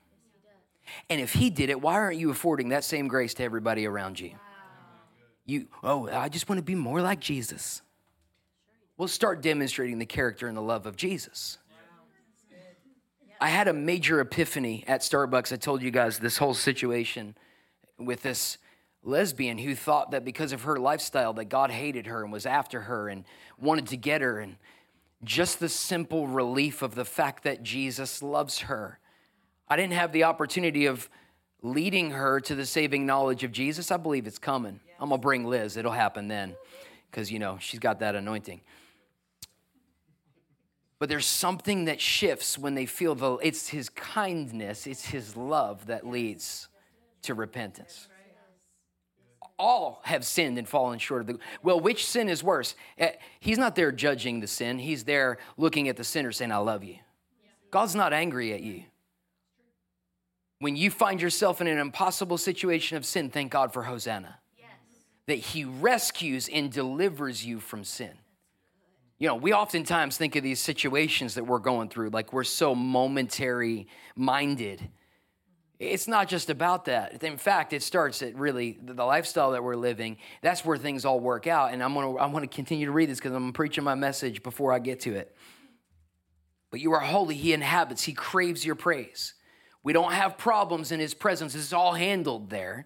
And 1.08 1.20
if 1.20 1.32
he 1.32 1.50
did 1.50 1.70
it, 1.70 1.80
why 1.80 1.94
aren't 1.94 2.18
you 2.18 2.30
affording 2.30 2.70
that 2.70 2.84
same 2.84 3.08
grace 3.08 3.34
to 3.34 3.44
everybody 3.44 3.86
around 3.86 4.20
you? 4.20 4.32
You, 5.46 5.66
oh, 5.82 6.08
I 6.08 6.28
just 6.28 6.48
want 6.48 6.58
to 6.58 6.62
be 6.62 6.74
more 6.74 7.00
like 7.00 7.20
Jesus. 7.20 7.80
We'll 8.96 9.08
start 9.08 9.40
demonstrating 9.40 9.98
the 9.98 10.06
character 10.06 10.46
and 10.48 10.56
the 10.56 10.62
love 10.62 10.84
of 10.84 10.96
Jesus. 10.96 11.58
I 13.40 13.48
had 13.48 13.68
a 13.68 13.72
major 13.72 14.20
epiphany 14.20 14.84
at 14.88 15.00
Starbucks. 15.00 15.52
I 15.52 15.56
told 15.56 15.80
you 15.80 15.90
guys 15.90 16.18
this 16.18 16.38
whole 16.38 16.54
situation 16.54 17.36
with 17.96 18.22
this 18.22 18.58
lesbian 19.04 19.58
who 19.58 19.74
thought 19.74 20.10
that 20.10 20.24
because 20.24 20.52
of 20.52 20.62
her 20.62 20.76
lifestyle 20.76 21.32
that 21.34 21.46
God 21.46 21.70
hated 21.70 22.06
her 22.06 22.22
and 22.22 22.32
was 22.32 22.46
after 22.46 22.82
her 22.82 23.08
and 23.08 23.24
wanted 23.58 23.86
to 23.88 23.96
get 23.96 24.20
her 24.20 24.40
and 24.40 24.56
just 25.24 25.60
the 25.60 25.68
simple 25.68 26.26
relief 26.26 26.82
of 26.82 26.94
the 26.94 27.04
fact 27.04 27.44
that 27.44 27.62
Jesus 27.62 28.22
loves 28.22 28.60
her 28.60 28.98
I 29.70 29.76
didn't 29.76 29.94
have 29.94 30.12
the 30.12 30.24
opportunity 30.24 30.86
of 30.86 31.08
leading 31.62 32.12
her 32.12 32.40
to 32.40 32.54
the 32.54 32.64
saving 32.64 33.06
knowledge 33.06 33.44
of 33.44 33.52
Jesus. 33.52 33.90
I 33.90 33.96
believe 33.96 34.26
it's 34.26 34.38
coming. 34.38 34.80
I'm 35.00 35.08
going 35.08 35.20
to 35.20 35.22
bring 35.22 35.44
Liz. 35.44 35.76
It'll 35.76 35.92
happen 35.92 36.28
then 36.28 36.54
because, 37.10 37.30
you 37.30 37.38
know, 37.38 37.58
she's 37.60 37.80
got 37.80 38.00
that 38.00 38.14
anointing. 38.14 38.60
But 40.98 41.08
there's 41.08 41.26
something 41.26 41.84
that 41.84 42.00
shifts 42.00 42.58
when 42.58 42.74
they 42.74 42.86
feel 42.86 43.14
the, 43.14 43.34
it's 43.36 43.68
his 43.68 43.88
kindness, 43.88 44.86
it's 44.86 45.04
his 45.04 45.36
love 45.36 45.86
that 45.86 46.06
leads 46.06 46.68
to 47.22 47.34
repentance. 47.34 48.08
All 49.60 50.00
have 50.04 50.24
sinned 50.24 50.56
and 50.56 50.68
fallen 50.68 51.00
short 51.00 51.22
of 51.22 51.26
the. 51.26 51.38
Well, 51.64 51.80
which 51.80 52.06
sin 52.06 52.28
is 52.28 52.44
worse? 52.44 52.76
Eh, 52.96 53.12
he's 53.40 53.58
not 53.58 53.74
there 53.74 53.90
judging 53.90 54.38
the 54.38 54.46
sin. 54.46 54.78
He's 54.78 55.02
there 55.02 55.38
looking 55.56 55.88
at 55.88 55.96
the 55.96 56.04
sinner 56.04 56.30
saying, 56.30 56.52
I 56.52 56.58
love 56.58 56.84
you. 56.84 56.96
God's 57.72 57.96
not 57.96 58.12
angry 58.12 58.52
at 58.52 58.60
you. 58.60 58.84
When 60.60 60.76
you 60.76 60.90
find 60.90 61.20
yourself 61.22 61.60
in 61.60 61.66
an 61.66 61.78
impossible 61.78 62.38
situation 62.38 62.96
of 62.96 63.06
sin, 63.06 63.30
thank 63.30 63.52
God 63.52 63.72
for 63.72 63.84
Hosanna. 63.84 64.38
Yes. 64.56 64.68
That 65.26 65.34
He 65.36 65.64
rescues 65.64 66.48
and 66.48 66.70
delivers 66.70 67.44
you 67.44 67.60
from 67.60 67.84
sin. 67.84 68.12
You 69.18 69.26
know, 69.26 69.34
we 69.34 69.52
oftentimes 69.52 70.16
think 70.16 70.36
of 70.36 70.44
these 70.44 70.60
situations 70.60 71.34
that 71.34 71.44
we're 71.44 71.58
going 71.58 71.88
through 71.88 72.10
like 72.10 72.32
we're 72.32 72.44
so 72.44 72.74
momentary 72.74 73.88
minded. 74.14 74.88
It's 75.80 76.08
not 76.08 76.28
just 76.28 76.50
about 76.50 76.86
that. 76.86 77.22
In 77.22 77.36
fact, 77.36 77.72
it 77.72 77.82
starts 77.82 78.22
at 78.22 78.36
really 78.36 78.78
the 78.80 79.04
lifestyle 79.04 79.52
that 79.52 79.62
we're 79.62 79.76
living. 79.76 80.18
That's 80.40 80.64
where 80.64 80.76
things 80.76 81.04
all 81.04 81.20
work 81.20 81.46
out. 81.46 81.72
And 81.72 81.82
I'm 81.82 81.94
gonna 81.94 82.16
I'm 82.16 82.32
gonna 82.32 82.46
continue 82.46 82.86
to 82.86 82.92
read 82.92 83.08
this 83.08 83.18
because 83.18 83.32
I'm 83.32 83.52
preaching 83.52 83.84
my 83.84 83.94
message 83.96 84.42
before 84.42 84.72
I 84.72 84.78
get 84.78 85.00
to 85.00 85.14
it. 85.14 85.34
But 86.70 86.80
you 86.80 86.92
are 86.92 87.00
holy, 87.00 87.34
he 87.34 87.52
inhabits, 87.52 88.02
he 88.04 88.12
craves 88.12 88.64
your 88.64 88.74
praise. 88.74 89.34
We 89.88 89.94
don't 89.94 90.12
have 90.12 90.36
problems 90.36 90.92
in 90.92 91.00
his 91.00 91.14
presence. 91.14 91.54
It's 91.54 91.72
all 91.72 91.94
handled 91.94 92.50
there. 92.50 92.84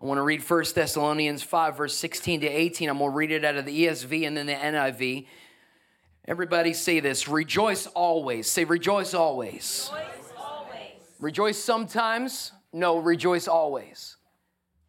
I 0.00 0.04
want 0.04 0.18
to 0.18 0.22
read 0.22 0.42
1 0.42 0.64
Thessalonians 0.74 1.44
5, 1.44 1.76
verse 1.76 1.96
16 1.96 2.40
to 2.40 2.48
18. 2.48 2.88
I'm 2.88 2.98
going 2.98 3.12
to 3.12 3.16
read 3.16 3.30
it 3.30 3.44
out 3.44 3.54
of 3.54 3.66
the 3.66 3.86
ESV 3.86 4.26
and 4.26 4.36
then 4.36 4.46
the 4.46 4.54
NIV. 4.54 5.28
Everybody 6.26 6.72
say 6.72 6.98
this 6.98 7.28
rejoice 7.28 7.86
always. 7.86 8.50
Say, 8.50 8.64
rejoice 8.64 9.14
always. 9.14 9.92
Rejoice 9.92 10.32
always. 10.36 10.80
Rejoice 11.20 11.58
sometimes. 11.62 12.50
No, 12.72 12.98
rejoice 12.98 13.46
always. 13.46 14.16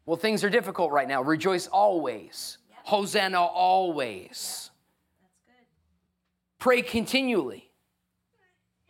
Well, 0.06 0.16
things 0.16 0.42
are 0.42 0.50
difficult 0.50 0.90
right 0.90 1.06
now. 1.06 1.22
Rejoice 1.22 1.68
always. 1.68 2.58
Yep. 2.70 2.78
Hosanna 2.86 3.40
always. 3.40 4.72
Yep. 5.46 5.56
Pray 6.58 6.82
continually. 6.82 7.70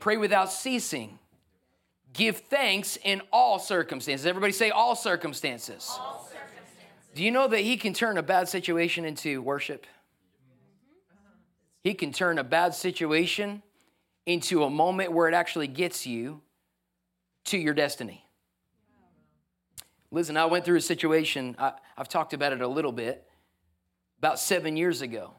Pray 0.01 0.17
without 0.17 0.51
ceasing. 0.51 1.19
Give 2.15 2.37
thanks 2.37 2.97
in 3.03 3.23
all 3.33 3.59
circumstances. 3.59 4.25
Everybody 4.25 4.53
say 4.53 4.71
all 4.71 4.95
circumstances. 4.95 5.89
All 5.91 6.31
circumstances. 6.31 7.11
Do 7.15 7.25
you 7.25 7.33
know 7.33 7.49
that 7.49 7.61
he 7.61 7.77
can 7.77 7.93
turn 7.93 8.17
a 8.17 8.23
bad 8.23 8.49
situation 8.49 9.05
into 9.05 9.43
worship? 9.43 9.85
He 11.83 11.93
can 11.93 12.13
turn 12.13 12.39
a 12.39 12.45
bad 12.45 12.75
situation 12.75 13.63
into 14.27 14.63
a 14.63 14.71
moment 14.71 15.13
where 15.13 15.29
it 15.29 15.35
actually 15.35 15.67
gets 15.67 16.07
you 16.07 16.41
to 17.47 17.59
your 17.59 17.75
destiny. 17.75 18.25
Listen, 20.13 20.37
I 20.37 20.47
went 20.47 20.65
through 20.65 20.79
a 20.79 20.81
situation, 20.81 21.57
I, 21.59 21.73
have 21.97 22.09
talked 22.09 22.33
about 22.33 22.53
it 22.53 22.61
a 22.61 22.69
little 22.69 22.93
bit, 22.93 23.27
about 24.19 24.39
seven 24.39 24.77
years 24.77 25.03
ago. 25.03 25.33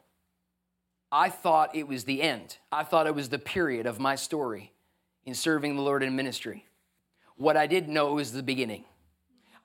I 1.09 1.29
thought 1.29 1.73
it 1.73 1.87
was 1.87 2.03
the 2.03 2.21
end, 2.21 2.57
I 2.69 2.83
thought 2.83 3.07
it 3.07 3.15
was 3.15 3.29
the 3.29 3.39
period 3.39 3.85
of 3.85 3.97
my 3.97 4.15
story 4.15 4.73
in 5.25 5.33
serving 5.33 5.75
the 5.75 5.81
Lord 5.81 6.03
in 6.03 6.15
ministry. 6.15 6.65
What 7.37 7.57
I 7.57 7.67
didn't 7.67 7.93
know 7.93 8.13
was 8.13 8.31
the 8.31 8.43
beginning. 8.43 8.85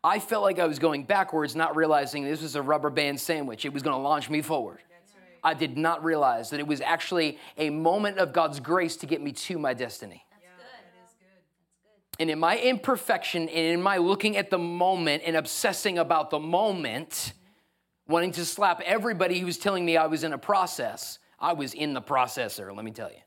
I 0.03 0.19
felt 0.19 0.43
like 0.43 0.59
I 0.59 0.67
was 0.67 0.79
going 0.79 1.05
backwards, 1.05 1.55
not 1.55 1.77
realizing 1.77 2.25
this 2.25 2.43
was 2.43 2.57
a 2.57 2.63
rubber 2.63 2.91
band 2.91 3.21
sandwich. 3.21 3.65
It 3.65 3.73
was 3.73 3.83
going 3.83 3.95
to 3.95 4.03
launch 4.03 4.31
me 4.31 4.41
forward. 4.41 4.79
Right. 4.79 5.53
I 5.53 5.55
did 5.55 5.77
not 5.77 6.03
realize 6.03 6.51
that 6.51 6.61
it 6.61 6.67
was 6.67 6.81
actually 6.81 7.39
a 7.59 7.71
moment 7.71 8.19
of 8.19 8.33
God's 8.33 8.61
grace 8.61 8.97
to 8.99 9.07
get 9.07 9.21
me 9.21 9.33
to 9.33 9.59
my 9.59 9.75
destiny. 9.75 10.25
That's 10.31 10.43
good. 10.43 10.65
That 10.65 11.05
is 11.05 11.15
good. 11.19 12.23
And 12.23 12.31
in 12.31 12.39
my 12.39 12.59
imperfection 12.59 13.43
and 13.43 13.59
in 13.59 13.83
my 13.83 13.99
looking 13.99 14.39
at 14.39 14.49
the 14.49 14.59
moment 14.59 15.23
and 15.27 15.37
obsessing 15.37 15.99
about 15.99 16.31
the 16.31 16.39
moment, 16.39 17.11
mm-hmm. 17.11 18.13
wanting 18.13 18.33
to 18.33 18.45
slap 18.47 18.81
everybody 18.81 19.39
who 19.39 19.47
was 19.47 19.59
telling 19.59 19.85
me 19.85 19.99
I 19.99 20.07
was 20.07 20.25
in 20.25 20.33
a 20.33 20.39
process, 20.39 21.19
I 21.39 21.53
was 21.53 21.75
in 21.75 21.93
the 21.93 22.03
processor, 22.03 22.75
let 22.75 22.85
me 22.85 22.91
tell 22.91 23.11
you. 23.11 23.21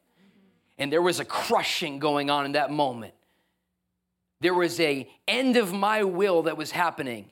And 0.78 0.92
there 0.92 1.02
was 1.02 1.20
a 1.20 1.26
crushing 1.26 2.00
going 2.00 2.30
on 2.30 2.46
in 2.46 2.54
that 2.54 2.72
moment. 2.72 3.14
There 4.42 4.54
was 4.54 4.80
a 4.80 5.10
end 5.28 5.56
of 5.56 5.72
my 5.72 6.04
will 6.04 6.44
that 6.44 6.58
was 6.58 6.72
happening. 6.72 7.30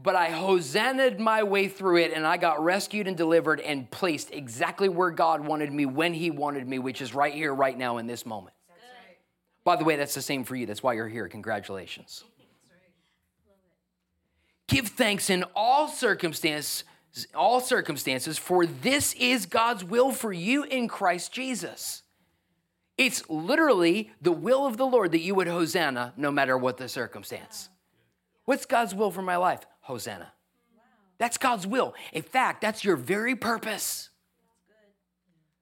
But 0.00 0.14
I 0.14 0.30
hosanned 0.30 1.18
my 1.18 1.42
way 1.42 1.66
through 1.66 1.98
it 1.98 2.12
and 2.12 2.24
I 2.24 2.36
got 2.36 2.62
rescued 2.62 3.08
and 3.08 3.16
delivered 3.16 3.60
and 3.60 3.90
placed 3.90 4.32
exactly 4.32 4.88
where 4.88 5.10
God 5.10 5.44
wanted 5.44 5.72
me 5.72 5.86
when 5.86 6.14
He 6.14 6.30
wanted 6.30 6.68
me, 6.68 6.78
which 6.78 7.00
is 7.00 7.14
right 7.14 7.34
here, 7.34 7.52
right 7.52 7.76
now, 7.76 7.98
in 7.98 8.06
this 8.06 8.24
moment. 8.24 8.54
Right. 8.68 9.18
By 9.64 9.76
the 9.76 9.84
way, 9.84 9.96
that's 9.96 10.14
the 10.14 10.22
same 10.22 10.44
for 10.44 10.54
you. 10.54 10.66
That's 10.66 10.84
why 10.84 10.92
you're 10.92 11.08
here. 11.08 11.26
Congratulations. 11.26 12.22
Give 14.68 14.86
thanks 14.86 15.30
in 15.30 15.44
all 15.56 15.88
circumstances, 15.88 16.84
all 17.34 17.60
circumstances, 17.60 18.38
for 18.38 18.66
this 18.66 19.14
is 19.14 19.46
God's 19.46 19.82
will 19.82 20.12
for 20.12 20.32
you 20.32 20.62
in 20.62 20.86
Christ 20.86 21.32
Jesus. 21.32 22.02
It's 22.98 23.28
literally 23.30 24.10
the 24.20 24.32
will 24.32 24.66
of 24.66 24.76
the 24.76 24.84
Lord 24.84 25.12
that 25.12 25.20
you 25.20 25.36
would 25.36 25.46
Hosanna 25.46 26.12
no 26.16 26.32
matter 26.32 26.58
what 26.58 26.76
the 26.76 26.88
circumstance. 26.88 27.68
What's 28.44 28.66
God's 28.66 28.94
will 28.94 29.12
for 29.12 29.22
my 29.22 29.36
life? 29.36 29.60
Hosanna. 29.82 30.32
That's 31.18 31.38
God's 31.38 31.66
will. 31.66 31.94
In 32.12 32.22
fact, 32.22 32.60
that's 32.60 32.82
your 32.84 32.96
very 32.96 33.36
purpose. 33.36 34.10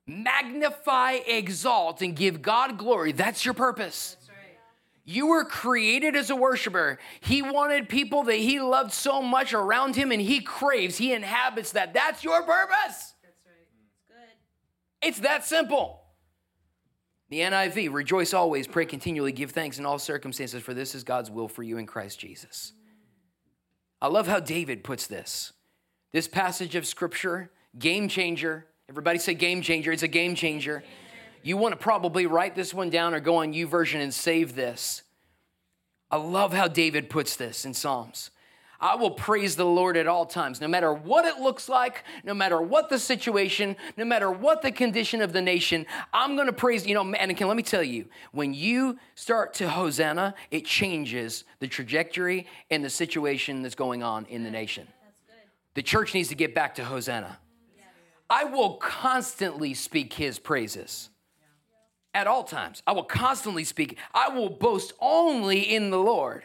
Magnify, 0.06 1.12
exalt, 1.26 2.00
and 2.00 2.16
give 2.16 2.40
God 2.40 2.78
glory. 2.78 3.12
That's 3.12 3.44
your 3.44 3.54
purpose. 3.54 4.16
You 5.04 5.28
were 5.28 5.44
created 5.44 6.16
as 6.16 6.30
a 6.30 6.36
worshiper. 6.36 6.98
He 7.20 7.40
wanted 7.42 7.88
people 7.88 8.24
that 8.24 8.34
he 8.34 8.60
loved 8.60 8.92
so 8.92 9.22
much 9.22 9.52
around 9.52 9.94
him 9.94 10.10
and 10.10 10.20
he 10.20 10.40
craves, 10.40 10.96
he 10.96 11.12
inhabits 11.12 11.72
that. 11.72 11.94
That's 11.94 12.24
your 12.24 12.42
purpose. 12.42 13.14
That's 13.22 13.40
right. 13.46 13.66
It's 13.84 14.00
good. 14.08 15.08
It's 15.08 15.18
that 15.20 15.44
simple. 15.44 16.05
The 17.28 17.40
NIV, 17.40 17.92
rejoice 17.92 18.32
always, 18.32 18.66
pray 18.66 18.86
continually, 18.86 19.32
give 19.32 19.50
thanks 19.50 19.78
in 19.78 19.86
all 19.86 19.98
circumstances, 19.98 20.62
for 20.62 20.74
this 20.74 20.94
is 20.94 21.02
God's 21.02 21.30
will 21.30 21.48
for 21.48 21.62
you 21.62 21.76
in 21.78 21.86
Christ 21.86 22.20
Jesus. 22.20 22.72
I 24.00 24.08
love 24.08 24.28
how 24.28 24.38
David 24.38 24.84
puts 24.84 25.06
this. 25.06 25.52
This 26.12 26.28
passage 26.28 26.76
of 26.76 26.86
scripture, 26.86 27.50
game 27.78 28.08
changer. 28.08 28.66
Everybody 28.88 29.18
say 29.18 29.34
game 29.34 29.60
changer. 29.60 29.90
It's 29.90 30.04
a 30.04 30.08
game 30.08 30.36
changer. 30.36 30.84
You 31.42 31.56
want 31.56 31.72
to 31.72 31.76
probably 31.76 32.26
write 32.26 32.54
this 32.54 32.72
one 32.72 32.90
down 32.90 33.14
or 33.14 33.20
go 33.20 33.36
on 33.36 33.52
YouVersion 33.52 34.00
and 34.00 34.14
save 34.14 34.54
this. 34.54 35.02
I 36.10 36.16
love 36.16 36.52
how 36.52 36.68
David 36.68 37.10
puts 37.10 37.34
this 37.34 37.64
in 37.64 37.74
Psalms. 37.74 38.30
I 38.80 38.96
will 38.96 39.10
praise 39.10 39.56
the 39.56 39.64
Lord 39.64 39.96
at 39.96 40.06
all 40.06 40.26
times, 40.26 40.60
no 40.60 40.68
matter 40.68 40.92
what 40.92 41.24
it 41.24 41.40
looks 41.40 41.68
like, 41.68 42.04
no 42.24 42.34
matter 42.34 42.60
what 42.60 42.88
the 42.88 42.98
situation, 42.98 43.76
no 43.96 44.04
matter 44.04 44.30
what 44.30 44.62
the 44.62 44.70
condition 44.70 45.22
of 45.22 45.32
the 45.32 45.40
nation. 45.40 45.86
I'm 46.12 46.36
going 46.36 46.46
to 46.46 46.52
praise, 46.52 46.86
you 46.86 46.94
know, 46.94 47.04
Anakin, 47.04 47.48
let 47.48 47.56
me 47.56 47.62
tell 47.62 47.82
you, 47.82 48.06
when 48.32 48.52
you 48.52 48.98
start 49.14 49.54
to 49.54 49.68
Hosanna, 49.68 50.34
it 50.50 50.64
changes 50.64 51.44
the 51.60 51.68
trajectory 51.68 52.46
and 52.70 52.84
the 52.84 52.90
situation 52.90 53.62
that's 53.62 53.74
going 53.74 54.02
on 54.02 54.26
in 54.26 54.44
the 54.44 54.50
nation. 54.50 54.86
The 55.74 55.82
church 55.82 56.14
needs 56.14 56.28
to 56.28 56.34
get 56.34 56.54
back 56.54 56.74
to 56.76 56.84
Hosanna. 56.84 57.38
I 58.28 58.44
will 58.44 58.74
constantly 58.74 59.74
speak 59.74 60.12
his 60.14 60.38
praises 60.38 61.10
at 62.12 62.26
all 62.26 62.44
times. 62.44 62.82
I 62.86 62.92
will 62.92 63.04
constantly 63.04 63.62
speak. 63.64 63.98
I 64.12 64.30
will 64.30 64.48
boast 64.48 64.94
only 65.00 65.60
in 65.60 65.90
the 65.90 65.98
Lord. 65.98 66.44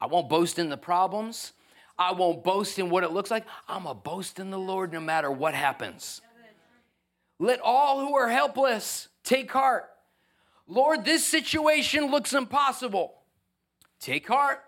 I 0.00 0.06
won't 0.06 0.28
boast 0.28 0.58
in 0.58 0.68
the 0.68 0.76
problems. 0.76 1.52
I 1.98 2.12
won't 2.12 2.44
boast 2.44 2.78
in 2.78 2.90
what 2.90 3.02
it 3.02 3.10
looks 3.10 3.30
like. 3.30 3.44
I'm 3.66 3.86
a 3.86 3.94
boast 3.94 4.38
in 4.38 4.50
the 4.50 4.58
Lord 4.58 4.92
no 4.92 5.00
matter 5.00 5.30
what 5.30 5.54
happens. 5.54 6.20
Let 7.40 7.60
all 7.60 8.06
who 8.06 8.16
are 8.16 8.28
helpless 8.28 9.08
take 9.24 9.50
heart. 9.50 9.88
Lord, 10.66 11.04
this 11.04 11.24
situation 11.24 12.10
looks 12.10 12.34
impossible. 12.34 13.14
Take 14.00 14.28
heart. 14.28 14.62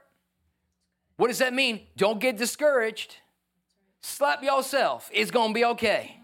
What 1.17 1.29
does 1.29 1.39
that 1.39 1.53
mean? 1.53 1.83
Don't 1.97 2.19
get 2.21 2.37
discouraged. 2.37 3.17
Slap 4.01 4.43
yourself. 4.43 5.11
It's 5.13 5.31
going 5.31 5.51
to 5.51 5.55
be 5.55 5.65
okay. 5.67 6.17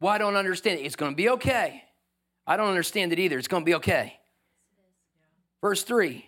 Well, 0.00 0.12
I 0.12 0.18
don't 0.18 0.36
understand 0.36 0.80
it. 0.80 0.84
It's 0.84 0.96
going 0.96 1.12
to 1.12 1.16
be 1.16 1.28
okay. 1.30 1.84
I 2.46 2.56
don't 2.56 2.68
understand 2.68 3.12
it 3.12 3.18
either. 3.18 3.38
It's 3.38 3.48
going 3.48 3.62
to 3.62 3.66
be 3.66 3.74
okay. 3.74 4.18
Verse 5.60 5.82
3 5.82 6.26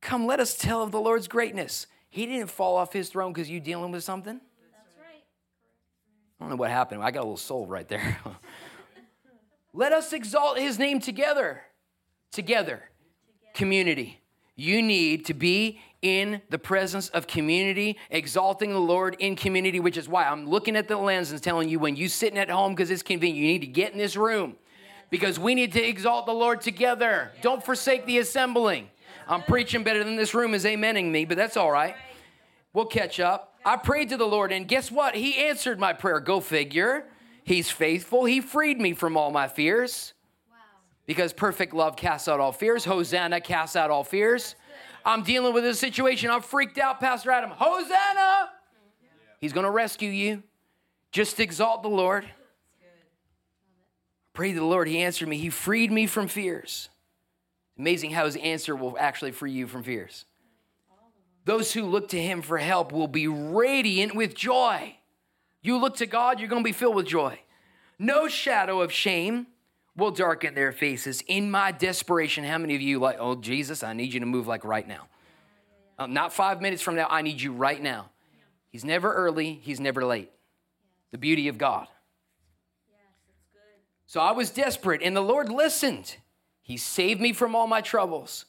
Come, 0.00 0.26
let 0.26 0.40
us 0.40 0.56
tell 0.56 0.82
of 0.82 0.90
the 0.90 1.00
Lord's 1.00 1.28
greatness. 1.28 1.86
He 2.12 2.26
didn't 2.26 2.50
fall 2.50 2.76
off 2.76 2.92
his 2.92 3.08
throne 3.08 3.32
because 3.32 3.48
you 3.48 3.58
dealing 3.58 3.90
with 3.90 4.04
something. 4.04 4.34
That's 4.34 4.96
right. 4.98 5.24
I 6.38 6.44
don't 6.44 6.50
know 6.50 6.56
what 6.56 6.70
happened. 6.70 7.02
I 7.02 7.10
got 7.10 7.20
a 7.20 7.24
little 7.24 7.38
soul 7.38 7.66
right 7.66 7.88
there. 7.88 8.18
Let 9.72 9.94
us 9.94 10.12
exalt 10.12 10.58
his 10.58 10.78
name 10.78 11.00
together. 11.00 11.62
Together. 12.30 12.82
together. 12.82 12.82
Community. 13.54 14.20
You 14.56 14.82
need 14.82 15.24
to 15.24 15.32
be 15.32 15.80
in 16.02 16.42
the 16.50 16.58
presence 16.58 17.08
of 17.08 17.26
community, 17.26 17.96
exalting 18.10 18.72
the 18.72 18.78
Lord 18.78 19.16
in 19.18 19.34
community, 19.34 19.80
which 19.80 19.96
is 19.96 20.06
why 20.06 20.24
I'm 20.24 20.46
looking 20.46 20.76
at 20.76 20.88
the 20.88 20.98
lens 20.98 21.30
and 21.30 21.42
telling 21.42 21.70
you 21.70 21.78
when 21.78 21.96
you 21.96 22.08
sitting 22.10 22.38
at 22.38 22.50
home 22.50 22.74
because 22.74 22.90
it's 22.90 23.02
convenient, 23.02 23.38
you 23.38 23.46
need 23.46 23.60
to 23.60 23.66
get 23.68 23.92
in 23.92 23.98
this 23.98 24.16
room 24.16 24.56
because 25.08 25.38
we 25.38 25.54
need 25.54 25.72
to 25.72 25.82
exalt 25.82 26.26
the 26.26 26.34
Lord 26.34 26.60
together. 26.60 27.32
Don't 27.40 27.64
forsake 27.64 28.04
the 28.04 28.18
assembling. 28.18 28.90
I'm 29.32 29.42
preaching 29.42 29.82
better 29.82 30.04
than 30.04 30.16
this 30.16 30.34
room 30.34 30.52
is 30.52 30.66
amening 30.66 31.10
me, 31.10 31.24
but 31.24 31.38
that's 31.38 31.56
all 31.56 31.70
right. 31.70 31.94
We'll 32.74 32.84
catch 32.84 33.18
up. 33.18 33.54
I 33.64 33.76
prayed 33.76 34.10
to 34.10 34.18
the 34.18 34.26
Lord, 34.26 34.52
and 34.52 34.68
guess 34.68 34.90
what? 34.90 35.14
He 35.14 35.36
answered 35.36 35.80
my 35.80 35.94
prayer. 35.94 36.20
Go 36.20 36.40
figure. 36.40 37.06
He's 37.42 37.70
faithful. 37.70 38.26
He 38.26 38.42
freed 38.42 38.78
me 38.78 38.92
from 38.92 39.16
all 39.16 39.30
my 39.30 39.48
fears. 39.48 40.12
Because 41.06 41.32
perfect 41.32 41.72
love 41.72 41.96
casts 41.96 42.28
out 42.28 42.40
all 42.40 42.52
fears. 42.52 42.84
Hosanna 42.84 43.40
casts 43.40 43.74
out 43.74 43.90
all 43.90 44.04
fears. 44.04 44.54
I'm 45.04 45.22
dealing 45.22 45.54
with 45.54 45.64
a 45.64 45.74
situation. 45.74 46.30
I'm 46.30 46.42
freaked 46.42 46.78
out, 46.78 47.00
Pastor 47.00 47.30
Adam. 47.30 47.50
Hosanna! 47.50 48.50
He's 49.40 49.54
going 49.54 49.64
to 49.64 49.70
rescue 49.70 50.10
you. 50.10 50.42
Just 51.10 51.40
exalt 51.40 51.82
the 51.82 51.88
Lord. 51.88 52.26
Pray 54.34 54.52
to 54.52 54.58
the 54.58 54.66
Lord. 54.66 54.88
He 54.88 54.98
answered 54.98 55.28
me. 55.28 55.38
He 55.38 55.48
freed 55.48 55.90
me 55.90 56.06
from 56.06 56.28
fears. 56.28 56.90
Amazing 57.78 58.10
how 58.10 58.26
his 58.26 58.36
answer 58.36 58.76
will 58.76 58.96
actually 58.98 59.32
free 59.32 59.52
you 59.52 59.66
from 59.66 59.82
fears. 59.82 60.24
Those 61.44 61.72
who 61.72 61.84
look 61.84 62.08
to 62.08 62.20
him 62.20 62.42
for 62.42 62.58
help 62.58 62.92
will 62.92 63.08
be 63.08 63.26
radiant 63.26 64.14
with 64.14 64.34
joy. 64.34 64.96
You 65.62 65.78
look 65.78 65.96
to 65.96 66.06
God, 66.06 66.38
you're 66.38 66.48
going 66.48 66.62
to 66.62 66.68
be 66.68 66.72
filled 66.72 66.94
with 66.94 67.06
joy. 67.06 67.40
No 67.98 68.28
shadow 68.28 68.80
of 68.80 68.92
shame 68.92 69.46
will 69.96 70.10
darken 70.10 70.54
their 70.54 70.72
faces. 70.72 71.22
In 71.26 71.50
my 71.50 71.72
desperation, 71.72 72.44
how 72.44 72.58
many 72.58 72.74
of 72.74 72.80
you 72.80 72.98
like, 72.98 73.16
oh, 73.18 73.34
Jesus, 73.36 73.82
I 73.82 73.92
need 73.92 74.12
you 74.12 74.20
to 74.20 74.26
move 74.26 74.46
like 74.46 74.64
right 74.64 74.86
now? 74.86 75.08
Uh, 75.98 76.06
not 76.06 76.32
five 76.32 76.60
minutes 76.60 76.82
from 76.82 76.94
now, 76.94 77.06
I 77.10 77.22
need 77.22 77.40
you 77.40 77.52
right 77.52 77.80
now. 77.80 78.10
He's 78.70 78.84
never 78.84 79.12
early, 79.12 79.60
he's 79.62 79.80
never 79.80 80.04
late. 80.04 80.30
The 81.10 81.18
beauty 81.18 81.48
of 81.48 81.58
God. 81.58 81.86
So 84.06 84.20
I 84.20 84.32
was 84.32 84.50
desperate, 84.50 85.02
and 85.02 85.14
the 85.14 85.22
Lord 85.22 85.48
listened. 85.48 86.16
He 86.62 86.76
saved 86.76 87.20
me 87.20 87.32
from 87.32 87.54
all 87.54 87.66
my 87.66 87.80
troubles. 87.80 88.46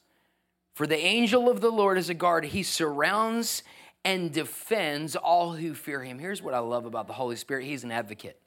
For 0.74 0.86
the 0.86 0.98
angel 0.98 1.48
of 1.48 1.60
the 1.60 1.70
Lord 1.70 1.98
is 1.98 2.08
a 2.08 2.14
guard. 2.14 2.44
He 2.44 2.62
surrounds 2.62 3.62
and 4.04 4.32
defends 4.32 5.16
all 5.16 5.52
who 5.52 5.74
fear 5.74 6.02
him. 6.02 6.18
Here's 6.18 6.42
what 6.42 6.54
I 6.54 6.58
love 6.58 6.84
about 6.84 7.06
the 7.06 7.12
Holy 7.12 7.36
Spirit 7.36 7.64
He's 7.64 7.84
an 7.84 7.90
advocate. 7.90 8.40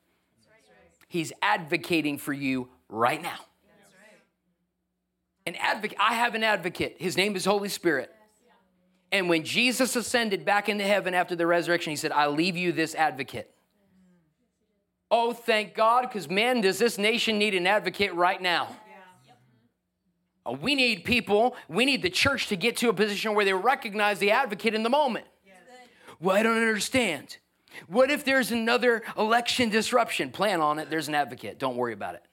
He's 1.07 1.31
advocating 1.41 2.17
for 2.17 2.33
you 2.33 2.69
right 2.89 3.21
now. 3.21 3.39
An 5.45 5.55
advocate. 5.55 5.97
I 6.01 6.15
have 6.15 6.35
an 6.35 6.43
advocate. 6.43 6.97
His 6.99 7.15
name 7.15 7.35
is 7.37 7.45
Holy 7.45 7.69
Spirit. 7.69 8.13
And 9.11 9.29
when 9.29 9.45
Jesus 9.45 9.95
ascended 9.95 10.43
back 10.43 10.67
into 10.67 10.83
heaven 10.83 11.13
after 11.13 11.33
the 11.33 11.47
resurrection, 11.47 11.91
he 11.91 11.95
said, 11.95 12.11
I 12.11 12.27
leave 12.27 12.57
you 12.57 12.73
this 12.73 12.93
advocate. 12.93 13.49
Oh, 15.09 15.31
thank 15.31 15.73
God, 15.73 16.01
because 16.01 16.29
man, 16.29 16.59
does 16.59 16.77
this 16.77 16.97
nation 16.97 17.37
need 17.37 17.53
an 17.55 17.65
advocate 17.65 18.13
right 18.13 18.41
now. 18.41 18.67
Uh, 20.47 20.53
we 20.53 20.75
need 20.75 21.03
people, 21.03 21.55
we 21.67 21.85
need 21.85 22.01
the 22.01 22.09
church 22.09 22.47
to 22.47 22.55
get 22.55 22.77
to 22.77 22.89
a 22.89 22.93
position 22.93 23.33
where 23.35 23.45
they 23.45 23.53
recognize 23.53 24.19
the 24.19 24.31
advocate 24.31 24.73
in 24.73 24.83
the 24.83 24.89
moment. 24.89 25.25
Yes. 25.45 25.55
Well, 26.19 26.35
I 26.35 26.43
don't 26.43 26.57
understand. 26.57 27.37
What 27.87 28.09
if 28.09 28.23
there's 28.23 28.51
another 28.51 29.03
election 29.17 29.69
disruption? 29.69 30.31
Plan 30.31 30.61
on 30.61 30.79
it. 30.79 30.89
There's 30.89 31.07
an 31.07 31.15
advocate. 31.15 31.59
Don't 31.59 31.75
worry 31.75 31.93
about 31.93 32.15
it. 32.15 32.23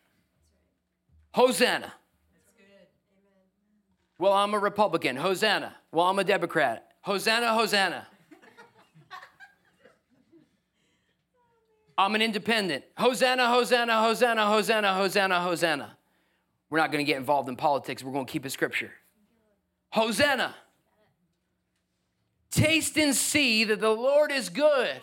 Hosanna. 1.33 1.92
Well, 4.18 4.33
I'm 4.33 4.55
a 4.55 4.59
Republican. 4.59 5.16
Hosanna. 5.16 5.74
Well, 5.90 6.07
I'm 6.07 6.18
a 6.18 6.24
Democrat. 6.24 6.92
Hosanna, 7.03 7.53
Hosanna. 7.53 8.07
I'm 11.98 12.14
an 12.14 12.22
independent. 12.22 12.85
Hosanna, 12.96 13.48
Hosanna, 13.48 14.00
Hosanna, 14.00 14.46
Hosanna, 14.46 14.94
Hosanna, 14.94 15.40
Hosanna. 15.40 15.96
We're 16.75 16.81
not 16.81 16.91
going 16.91 17.07
to 17.07 17.09
get 17.09 17.19
involved 17.19 17.49
in 17.49 17.55
politics. 17.55 18.03
We're 18.03 18.11
going 18.11 18.27
to 18.27 18.33
keep 18.33 18.45
it 18.45 18.51
scripture. 18.51 18.91
Hosanna. 19.91 20.57
Taste 22.51 22.99
and 22.99 23.15
see 23.15 23.63
that 23.63 23.79
the 23.81 23.91
Lord 23.91 24.33
is 24.33 24.49
good. 24.49 25.01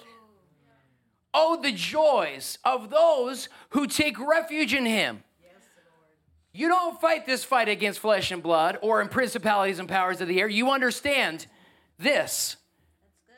Oh, 1.33 1.61
the 1.61 1.71
joys 1.71 2.57
of 2.65 2.89
those 2.89 3.47
who 3.69 3.87
take 3.87 4.19
refuge 4.19 4.73
in 4.73 4.85
him. 4.85 5.23
You 6.51 6.67
don't 6.67 6.99
fight 6.99 7.25
this 7.25 7.45
fight 7.45 7.69
against 7.69 7.99
flesh 7.99 8.31
and 8.31 8.43
blood 8.43 8.77
or 8.81 9.01
in 9.01 9.07
principalities 9.07 9.79
and 9.79 9.87
powers 9.87 10.19
of 10.19 10.27
the 10.27 10.41
air. 10.41 10.49
You 10.49 10.71
understand 10.71 11.47
this. 11.97 12.57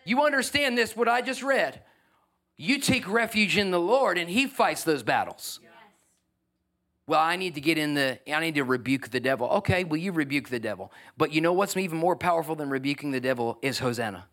You 0.05 0.23
understand 0.23 0.75
this, 0.75 0.95
what 0.95 1.07
I 1.07 1.21
just 1.21 1.43
read. 1.43 1.83
You 2.57 2.79
take 2.79 3.07
refuge 3.07 3.59
in 3.59 3.69
the 3.69 3.79
Lord, 3.79 4.17
and 4.17 4.27
He 4.27 4.47
fights 4.47 4.83
those 4.83 5.03
battles 5.03 5.59
well, 7.05 7.19
I 7.19 7.35
need 7.35 7.55
to 7.55 7.61
get 7.61 7.77
in 7.77 7.95
the, 7.95 8.19
I 8.33 8.39
need 8.39 8.55
to 8.55 8.63
rebuke 8.63 9.09
the 9.09 9.19
devil. 9.19 9.47
Okay, 9.49 9.83
well, 9.83 9.99
you 9.99 10.11
rebuke 10.11 10.49
the 10.49 10.59
devil. 10.59 10.91
But 11.17 11.33
you 11.33 11.41
know 11.41 11.51
what's 11.51 11.75
even 11.75 11.97
more 11.97 12.15
powerful 12.15 12.55
than 12.55 12.69
rebuking 12.69 13.11
the 13.11 13.19
devil 13.19 13.59
is 13.61 13.79
Hosanna. 13.79 14.25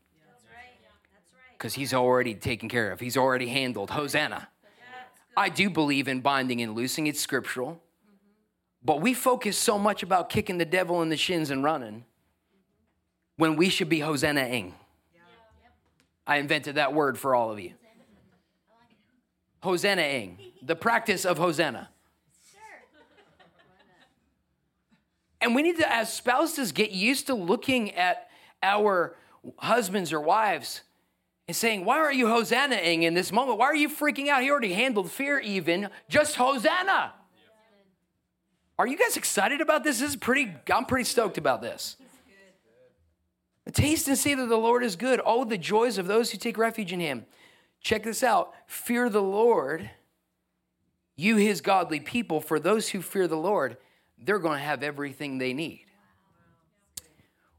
Because 1.52 1.74
he's 1.74 1.92
already 1.92 2.34
taken 2.34 2.68
care 2.68 2.92
of, 2.92 3.00
he's 3.00 3.16
already 3.16 3.48
handled. 3.48 3.90
Hosanna. 3.90 4.48
I 5.36 5.48
do 5.48 5.68
believe 5.70 6.08
in 6.08 6.20
binding 6.20 6.60
and 6.62 6.74
loosing, 6.74 7.06
it's 7.06 7.20
scriptural. 7.20 7.82
But 8.82 9.00
we 9.00 9.14
focus 9.14 9.58
so 9.58 9.78
much 9.78 10.02
about 10.02 10.30
kicking 10.30 10.58
the 10.58 10.64
devil 10.64 11.02
in 11.02 11.08
the 11.08 11.16
shins 11.16 11.50
and 11.50 11.62
running 11.62 12.04
when 13.36 13.56
we 13.56 13.68
should 13.68 13.88
be 13.88 14.00
Hosanna-ing. 14.00 14.74
I 16.26 16.36
invented 16.36 16.76
that 16.76 16.94
word 16.94 17.18
for 17.18 17.34
all 17.34 17.50
of 17.50 17.58
you. 17.58 17.72
Hosanna-ing, 19.62 20.38
the 20.62 20.76
practice 20.76 21.24
of 21.24 21.36
Hosanna. 21.36 21.90
And 25.40 25.54
we 25.54 25.62
need 25.62 25.78
to, 25.78 25.92
as 25.92 26.12
spouses, 26.12 26.72
get 26.72 26.90
used 26.90 27.26
to 27.28 27.34
looking 27.34 27.92
at 27.94 28.28
our 28.62 29.16
husbands 29.58 30.12
or 30.12 30.20
wives 30.20 30.82
and 31.48 31.56
saying, 31.56 31.84
Why 31.84 31.98
are 31.98 32.12
you 32.12 32.26
Hosannaing 32.26 33.02
in 33.02 33.14
this 33.14 33.32
moment? 33.32 33.58
Why 33.58 33.66
are 33.66 33.74
you 33.74 33.88
freaking 33.88 34.28
out? 34.28 34.42
He 34.42 34.50
already 34.50 34.72
handled 34.72 35.10
fear, 35.10 35.38
even. 35.38 35.88
Just 36.08 36.36
Hosanna. 36.36 37.14
Are 38.78 38.86
you 38.86 38.96
guys 38.96 39.16
excited 39.16 39.60
about 39.60 39.84
this? 39.84 40.00
This 40.00 40.10
is 40.10 40.16
pretty, 40.16 40.54
I'm 40.72 40.86
pretty 40.86 41.04
stoked 41.04 41.38
about 41.38 41.60
this. 41.60 41.96
Taste 43.72 44.08
and 44.08 44.18
see 44.18 44.34
that 44.34 44.48
the 44.48 44.56
Lord 44.56 44.82
is 44.82 44.96
good. 44.96 45.20
Oh, 45.24 45.44
the 45.44 45.58
joys 45.58 45.98
of 45.98 46.06
those 46.06 46.30
who 46.30 46.38
take 46.38 46.58
refuge 46.58 46.92
in 46.92 47.00
him. 47.00 47.26
Check 47.80 48.02
this 48.02 48.22
out 48.22 48.52
fear 48.66 49.08
the 49.08 49.22
Lord, 49.22 49.90
you 51.16 51.36
his 51.36 51.60
godly 51.60 52.00
people. 52.00 52.40
For 52.40 52.58
those 52.58 52.88
who 52.88 53.00
fear 53.00 53.28
the 53.28 53.36
Lord, 53.36 53.76
they're 54.24 54.38
going 54.38 54.58
to 54.58 54.64
have 54.64 54.82
everything 54.82 55.38
they 55.38 55.52
need. 55.52 55.86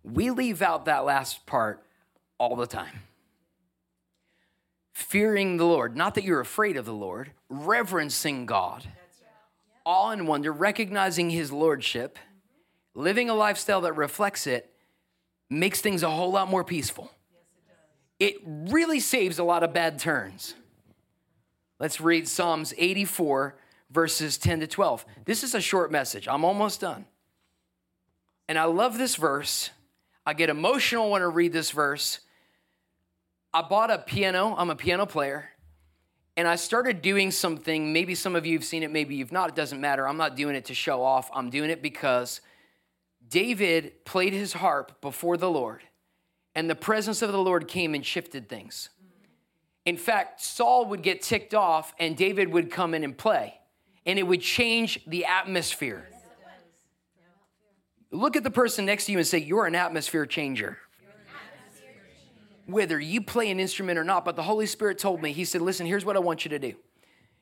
We 0.03 0.31
leave 0.31 0.61
out 0.61 0.85
that 0.85 1.05
last 1.05 1.45
part 1.45 1.83
all 2.37 2.55
the 2.55 2.67
time. 2.67 3.01
Fearing 4.93 5.57
the 5.57 5.65
Lord, 5.65 5.95
not 5.95 6.15
that 6.15 6.23
you're 6.23 6.39
afraid 6.39 6.77
of 6.77 6.85
the 6.85 6.93
Lord, 6.93 7.31
reverencing 7.49 8.45
God, 8.45 8.85
awe 9.85 10.11
and 10.11 10.27
wonder, 10.27 10.51
recognizing 10.51 11.29
his 11.29 11.51
lordship, 11.51 12.17
living 12.93 13.29
a 13.29 13.33
lifestyle 13.33 13.81
that 13.81 13.93
reflects 13.93 14.47
it 14.47 14.71
makes 15.49 15.81
things 15.81 16.03
a 16.03 16.09
whole 16.09 16.31
lot 16.31 16.49
more 16.49 16.63
peaceful. 16.63 17.11
It 18.19 18.37
really 18.45 18.99
saves 18.99 19.39
a 19.39 19.43
lot 19.43 19.63
of 19.63 19.73
bad 19.73 19.99
turns. 19.99 20.53
Let's 21.79 21.99
read 21.99 22.27
Psalms 22.27 22.73
84, 22.77 23.55
verses 23.91 24.37
10 24.37 24.61
to 24.61 24.67
12. 24.67 25.05
This 25.25 25.43
is 25.43 25.53
a 25.53 25.61
short 25.61 25.91
message. 25.91 26.27
I'm 26.27 26.45
almost 26.45 26.81
done. 26.81 27.05
And 28.47 28.57
I 28.57 28.65
love 28.65 28.97
this 28.97 29.15
verse. 29.15 29.69
I 30.25 30.33
get 30.33 30.49
emotional 30.49 31.09
when 31.11 31.21
I 31.21 31.25
read 31.25 31.53
this 31.53 31.71
verse. 31.71 32.19
I 33.53 33.61
bought 33.61 33.91
a 33.91 33.97
piano, 33.97 34.55
I'm 34.57 34.69
a 34.69 34.75
piano 34.75 35.05
player, 35.05 35.49
and 36.37 36.47
I 36.47 36.55
started 36.55 37.01
doing 37.01 37.31
something. 37.31 37.91
Maybe 37.91 38.15
some 38.15 38.35
of 38.35 38.45
you 38.45 38.57
have 38.57 38.63
seen 38.63 38.83
it, 38.83 38.91
maybe 38.91 39.15
you've 39.15 39.33
not. 39.33 39.49
It 39.49 39.55
doesn't 39.55 39.81
matter. 39.81 40.07
I'm 40.07 40.17
not 40.17 40.37
doing 40.37 40.55
it 40.55 40.65
to 40.65 40.73
show 40.73 41.03
off, 41.03 41.29
I'm 41.33 41.49
doing 41.49 41.69
it 41.69 41.81
because 41.81 42.39
David 43.27 44.05
played 44.05 44.33
his 44.33 44.53
harp 44.53 45.01
before 45.01 45.37
the 45.37 45.49
Lord, 45.49 45.83
and 46.55 46.69
the 46.69 46.75
presence 46.75 47.21
of 47.21 47.31
the 47.31 47.41
Lord 47.41 47.67
came 47.67 47.93
and 47.93 48.05
shifted 48.05 48.47
things. 48.47 48.89
In 49.85 49.97
fact, 49.97 50.41
Saul 50.41 50.85
would 50.87 51.01
get 51.01 51.21
ticked 51.21 51.53
off, 51.53 51.93
and 51.99 52.15
David 52.15 52.49
would 52.53 52.69
come 52.69 52.93
in 52.93 53.03
and 53.03 53.17
play, 53.17 53.55
and 54.05 54.17
it 54.17 54.23
would 54.23 54.41
change 54.41 54.99
the 55.05 55.25
atmosphere. 55.25 56.07
Look 58.11 58.35
at 58.35 58.43
the 58.43 58.51
person 58.51 58.85
next 58.85 59.05
to 59.05 59.13
you 59.13 59.17
and 59.17 59.27
say, 59.27 59.37
You're 59.37 59.65
an 59.65 59.75
atmosphere 59.75 60.25
changer. 60.25 60.77
Whether 62.65 62.99
you 62.99 63.21
play 63.21 63.49
an 63.51 63.59
instrument 63.59 63.97
or 63.97 64.03
not, 64.03 64.23
but 64.23 64.35
the 64.35 64.43
Holy 64.43 64.65
Spirit 64.65 64.97
told 64.97 65.21
me, 65.21 65.31
He 65.31 65.45
said, 65.45 65.61
Listen, 65.61 65.85
here's 65.85 66.05
what 66.05 66.15
I 66.15 66.19
want 66.19 66.45
you 66.45 66.49
to 66.49 66.59
do. 66.59 66.75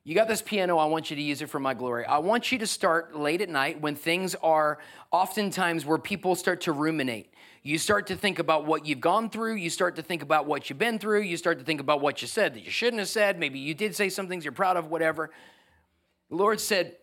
You 0.03 0.15
got 0.15 0.27
this 0.27 0.41
piano, 0.41 0.77
I 0.77 0.85
want 0.85 1.09
you 1.09 1.15
to 1.15 1.21
use 1.21 1.41
it 1.41 1.49
for 1.49 1.59
my 1.59 1.73
glory. 1.73 2.05
I 2.05 2.19
want 2.19 2.51
you 2.51 2.57
to 2.59 2.67
start 2.67 3.15
late 3.15 3.41
at 3.41 3.49
night 3.49 3.81
when 3.81 3.95
things 3.95 4.33
are 4.35 4.79
oftentimes 5.11 5.85
where 5.85 5.97
people 5.97 6.35
start 6.35 6.61
to 6.61 6.71
ruminate. 6.71 7.33
You 7.63 7.77
start 7.77 8.07
to 8.07 8.15
think 8.15 8.39
about 8.39 8.65
what 8.65 8.85
you've 8.85 9.01
gone 9.01 9.29
through. 9.29 9.55
You 9.55 9.69
start 9.69 9.97
to 9.97 10.01
think 10.01 10.21
about 10.21 10.45
what 10.45 10.69
you've 10.69 10.79
been 10.79 10.97
through. 10.97 11.21
You 11.21 11.35
start 11.35 11.59
to 11.59 11.65
think 11.65 11.81
about 11.81 11.99
what 11.99 12.21
you 12.21 12.27
said 12.27 12.53
that 12.53 12.63
you 12.63 12.71
shouldn't 12.71 12.99
have 12.99 13.09
said. 13.09 13.37
Maybe 13.37 13.59
you 13.59 13.73
did 13.73 13.95
say 13.95 14.09
some 14.09 14.27
things 14.27 14.45
you're 14.45 14.53
proud 14.53 14.77
of, 14.77 14.89
whatever. 14.89 15.31
The 16.29 16.35
Lord 16.35 16.59
said, 16.59 16.97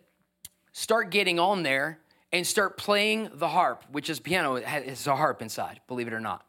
start 0.71 1.11
getting 1.11 1.39
on 1.39 1.63
there 1.63 1.99
and 2.31 2.45
start 2.45 2.77
playing 2.77 3.29
the 3.33 3.47
harp, 3.47 3.83
which 3.91 4.09
is 4.09 4.19
piano. 4.19 4.55
It's 4.55 5.07
a 5.07 5.15
harp 5.15 5.41
inside, 5.41 5.81
believe 5.87 6.07
it 6.07 6.13
or 6.13 6.19
not. 6.19 6.45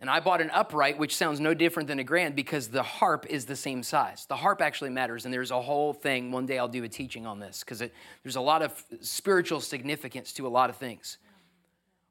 And 0.00 0.10
I 0.10 0.18
bought 0.18 0.40
an 0.40 0.50
upright, 0.50 0.98
which 0.98 1.14
sounds 1.14 1.38
no 1.38 1.54
different 1.54 1.86
than 1.86 2.00
a 2.00 2.04
grand 2.04 2.34
because 2.34 2.66
the 2.66 2.82
harp 2.82 3.24
is 3.30 3.44
the 3.44 3.54
same 3.54 3.84
size. 3.84 4.26
The 4.26 4.34
harp 4.34 4.60
actually 4.60 4.90
matters, 4.90 5.24
and 5.24 5.32
there's 5.32 5.52
a 5.52 5.62
whole 5.62 5.92
thing. 5.92 6.32
One 6.32 6.44
day 6.44 6.58
I'll 6.58 6.66
do 6.66 6.82
a 6.82 6.88
teaching 6.88 7.24
on 7.24 7.38
this 7.38 7.60
because 7.60 7.78
there's 7.78 8.34
a 8.34 8.40
lot 8.40 8.62
of 8.62 8.84
spiritual 9.00 9.60
significance 9.60 10.32
to 10.32 10.46
a 10.46 10.48
lot 10.48 10.70
of 10.70 10.76
things. 10.76 11.18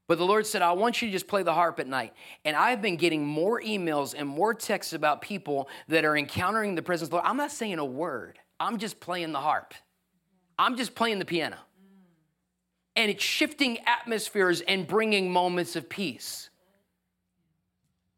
But 0.08 0.17
the 0.17 0.26
Lord 0.26 0.45
said, 0.47 0.62
I 0.62 0.71
want 0.71 1.02
you 1.02 1.10
to 1.10 1.12
just 1.12 1.28
play 1.28 1.43
the 1.43 1.54
harp 1.54 1.82
at 1.82 1.88
night. 1.88 2.13
And 2.45 2.56
I've 2.56 2.82
been 2.82 2.95
getting 2.95 3.26
more 3.26 3.62
emails 3.62 4.15
and 4.17 4.28
more 4.28 4.54
texts 4.54 4.93
about 4.93 5.21
people 5.21 5.67
that 5.89 6.06
are 6.06 6.15
encountering 6.15 6.76
the 6.76 6.82
presence 6.82 7.08
of 7.08 7.12
the 7.12 7.15
Lord. 7.17 7.28
I'm 7.28 7.38
not 7.38 7.52
saying 7.52 7.78
a 7.78 7.86
word, 7.86 8.39
I'm 8.58 8.78
just 8.78 9.02
playing 9.02 9.34
the 9.34 9.39
harp, 9.39 9.74
I'm 10.62 10.78
just 10.78 10.93
playing 10.93 11.17
the 11.17 11.26
piano. 11.26 11.58
And 12.95 13.10
it's 13.10 13.24
shifting 13.24 13.80
atmospheres 13.88 14.62
and 14.62 14.86
bringing 14.86 15.32
moments 15.32 15.76
of 15.76 15.89
peace 15.89 16.50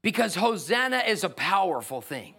because 0.02 0.36
Hosanna 0.36 1.04
is 1.08 1.24
a 1.24 1.30
powerful 1.30 2.02
thing. 2.02 2.36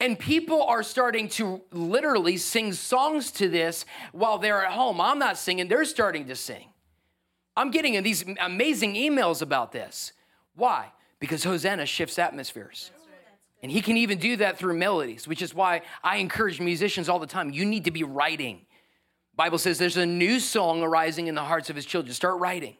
And 0.00 0.18
people 0.18 0.62
are 0.64 0.82
starting 0.82 1.28
to 1.30 1.62
literally 1.72 2.36
sing 2.36 2.74
songs 2.74 3.30
to 3.32 3.48
this 3.48 3.86
while 4.12 4.36
they're 4.36 4.62
at 4.66 4.72
home. 4.72 5.00
I'm 5.00 5.18
not 5.18 5.38
singing, 5.38 5.66
they're 5.68 5.86
starting 5.86 6.26
to 6.26 6.36
sing. 6.36 6.68
I'm 7.56 7.70
getting 7.70 8.02
these 8.02 8.24
amazing 8.40 8.96
emails 8.96 9.40
about 9.40 9.72
this. 9.72 10.12
Why? 10.56 10.92
Because 11.20 11.42
Hosanna 11.42 11.86
shifts 11.86 12.18
atmospheres. 12.18 12.90
And 13.62 13.72
he 13.72 13.80
can 13.80 13.96
even 13.96 14.18
do 14.18 14.36
that 14.36 14.58
through 14.58 14.76
melodies, 14.76 15.26
which 15.26 15.40
is 15.40 15.54
why 15.54 15.80
I 16.02 16.18
encourage 16.18 16.60
musicians 16.60 17.08
all 17.08 17.18
the 17.18 17.26
time. 17.26 17.48
You 17.50 17.64
need 17.64 17.84
to 17.84 17.90
be 17.90 18.02
writing. 18.02 18.63
Bible 19.36 19.58
says 19.58 19.78
there's 19.78 19.96
a 19.96 20.06
new 20.06 20.38
song 20.38 20.82
arising 20.82 21.26
in 21.26 21.34
the 21.34 21.42
hearts 21.42 21.70
of 21.70 21.76
his 21.76 21.84
children. 21.84 22.14
Start 22.14 22.38
writing. 22.38 22.76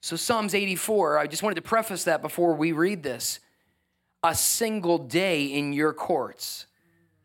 So, 0.00 0.16
Psalms 0.16 0.54
84, 0.54 1.18
I 1.18 1.26
just 1.26 1.42
wanted 1.42 1.56
to 1.56 1.62
preface 1.62 2.04
that 2.04 2.22
before 2.22 2.54
we 2.54 2.72
read 2.72 3.02
this. 3.02 3.40
A 4.22 4.34
single 4.34 4.98
day 4.98 5.44
in 5.44 5.72
your 5.72 5.92
courts, 5.92 6.66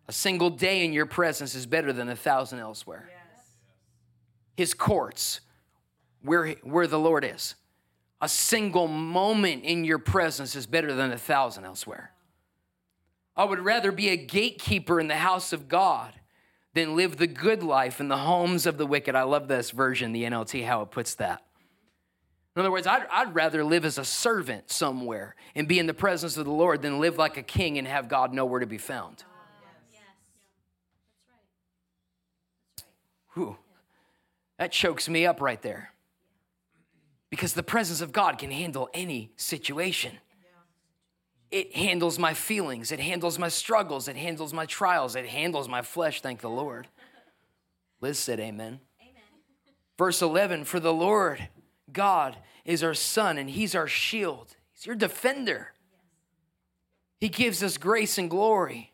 a 0.07 0.11
single 0.11 0.49
day 0.49 0.83
in 0.83 0.91
your 0.91 1.05
presence 1.05 1.55
is 1.55 1.65
better 1.65 1.93
than 1.93 2.09
a 2.09 2.15
thousand 2.15 2.59
elsewhere. 2.59 3.09
Yes. 3.09 3.45
His 4.57 4.73
courts, 4.73 5.39
where, 6.21 6.49
where 6.63 6.87
the 6.87 6.99
Lord 6.99 7.23
is. 7.23 7.55
A 8.19 8.29
single 8.29 8.87
moment 8.87 9.63
in 9.63 9.83
your 9.83 9.97
presence 9.97 10.55
is 10.55 10.67
better 10.67 10.93
than 10.93 11.11
a 11.11 11.17
thousand 11.17 11.65
elsewhere. 11.65 12.11
I 13.35 13.45
would 13.45 13.59
rather 13.59 13.91
be 13.91 14.09
a 14.09 14.17
gatekeeper 14.17 14.99
in 14.99 15.07
the 15.07 15.15
house 15.15 15.53
of 15.53 15.67
God 15.67 16.13
than 16.73 16.95
live 16.95 17.17
the 17.17 17.27
good 17.27 17.63
life 17.63 17.99
in 17.99 18.07
the 18.07 18.17
homes 18.17 18.65
of 18.65 18.77
the 18.77 18.85
wicked. 18.85 19.15
I 19.15 19.23
love 19.23 19.47
this 19.47 19.71
version, 19.71 20.11
the 20.11 20.23
NLT, 20.23 20.65
how 20.65 20.81
it 20.81 20.91
puts 20.91 21.15
that. 21.15 21.43
In 22.55 22.59
other 22.59 22.71
words, 22.71 22.87
I'd, 22.87 23.05
I'd 23.11 23.33
rather 23.33 23.63
live 23.63 23.85
as 23.85 23.97
a 23.97 24.05
servant 24.05 24.71
somewhere 24.71 25.35
and 25.55 25.67
be 25.67 25.79
in 25.79 25.87
the 25.87 25.93
presence 25.93 26.35
of 26.37 26.45
the 26.45 26.51
Lord 26.51 26.81
than 26.81 26.99
live 26.99 27.17
like 27.17 27.37
a 27.37 27.43
king 27.43 27.77
and 27.77 27.87
have 27.87 28.09
God 28.09 28.33
nowhere 28.33 28.59
to 28.59 28.65
be 28.65 28.77
found. 28.77 29.23
Whew. 33.33 33.57
That 34.57 34.71
chokes 34.71 35.07
me 35.07 35.25
up 35.25 35.39
right 35.39 35.61
there. 35.61 35.93
Because 37.29 37.53
the 37.53 37.63
presence 37.63 38.01
of 38.01 38.11
God 38.11 38.37
can 38.37 38.51
handle 38.51 38.89
any 38.93 39.31
situation. 39.37 40.17
It 41.51 41.75
handles 41.75 42.17
my 42.17 42.33
feelings, 42.33 42.93
it 42.93 43.01
handles 43.01 43.37
my 43.37 43.49
struggles, 43.49 44.07
it 44.07 44.15
handles 44.15 44.53
my 44.53 44.65
trials, 44.65 45.17
it 45.17 45.25
handles 45.25 45.67
my 45.67 45.81
flesh, 45.81 46.21
thank 46.21 46.39
the 46.39 46.49
Lord. 46.49 46.87
Liz 47.99 48.17
said, 48.17 48.39
Amen. 48.39 48.79
amen. 49.01 49.23
Verse 49.97 50.21
11 50.21 50.63
For 50.63 50.79
the 50.79 50.93
Lord 50.93 51.49
God 51.91 52.37
is 52.63 52.83
our 52.83 52.93
sun 52.93 53.37
and 53.37 53.49
he's 53.49 53.75
our 53.75 53.87
shield. 53.87 54.55
He's 54.73 54.85
your 54.85 54.95
defender. 54.95 55.73
He 57.19 57.29
gives 57.29 57.61
us 57.61 57.77
grace 57.77 58.17
and 58.17 58.29
glory. 58.29 58.93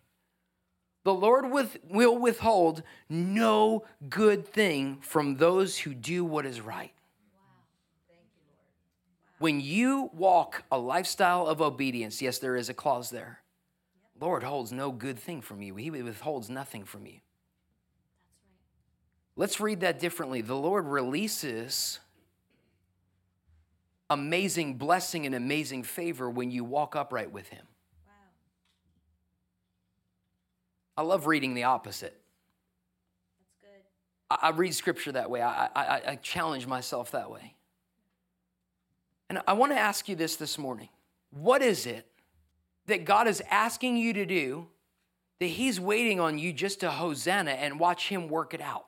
The 1.05 1.13
Lord 1.13 1.49
with, 1.49 1.77
will 1.89 2.17
withhold 2.17 2.83
no 3.07 3.85
good 4.09 4.45
thing 4.45 4.97
from 4.99 5.37
those 5.37 5.77
who 5.77 5.93
do 5.93 6.25
what 6.25 6.45
is 6.45 6.59
right. 6.59 6.91
When 9.39 9.61
you 9.61 10.09
walk 10.13 10.63
a 10.71 10.77
lifestyle 10.77 11.45
of 11.45 11.61
obedience, 11.61 12.21
yes, 12.21 12.39
there 12.39 12.55
is 12.55 12.69
a 12.69 12.73
clause 12.73 13.09
there. 13.09 13.41
Lord 14.19 14.43
holds 14.43 14.71
no 14.71 14.91
good 14.91 15.19
thing 15.19 15.41
from 15.41 15.61
you. 15.61 15.75
He 15.75 15.91
withholds 15.91 16.49
nothing 16.49 16.85
from 16.85 17.05
you. 17.05 17.19
Let's 19.35 19.59
read 19.59 19.81
that 19.81 19.99
differently. 19.99 20.41
The 20.41 20.55
Lord 20.55 20.87
releases 20.87 21.99
amazing 24.09 24.75
blessing 24.75 25.27
and 25.27 25.35
amazing 25.35 25.83
favor 25.83 26.27
when 26.27 26.49
you 26.49 26.63
walk 26.63 26.95
upright 26.95 27.31
with 27.31 27.47
Him. 27.49 27.65
Wow. 28.07 28.13
I 30.97 31.01
love 31.03 31.27
reading 31.27 31.53
the 31.53 31.65
opposite. 31.65 32.19
That's 33.39 33.73
good. 33.73 33.83
I, 34.31 34.47
I 34.47 34.51
read 34.51 34.73
scripture 34.73 35.11
that 35.11 35.29
way, 35.29 35.43
I, 35.43 35.67
I, 35.75 36.01
I 36.07 36.15
challenge 36.15 36.65
myself 36.65 37.11
that 37.11 37.29
way. 37.29 37.53
And 39.29 39.41
I 39.47 39.53
want 39.53 39.71
to 39.73 39.77
ask 39.77 40.07
you 40.07 40.15
this 40.15 40.35
this 40.35 40.57
morning. 40.57 40.89
What 41.31 41.61
is 41.61 41.85
it 41.85 42.05
that 42.85 43.05
God 43.05 43.27
is 43.27 43.41
asking 43.49 43.97
you 43.97 44.13
to 44.13 44.25
do 44.25 44.67
that 45.39 45.47
He's 45.47 45.79
waiting 45.79 46.19
on 46.19 46.37
you 46.37 46.53
just 46.53 46.79
to 46.79 46.89
Hosanna 46.89 47.51
and 47.51 47.79
watch 47.79 48.07
Him 48.07 48.29
work 48.29 48.53
it 48.53 48.61
out? 48.61 48.85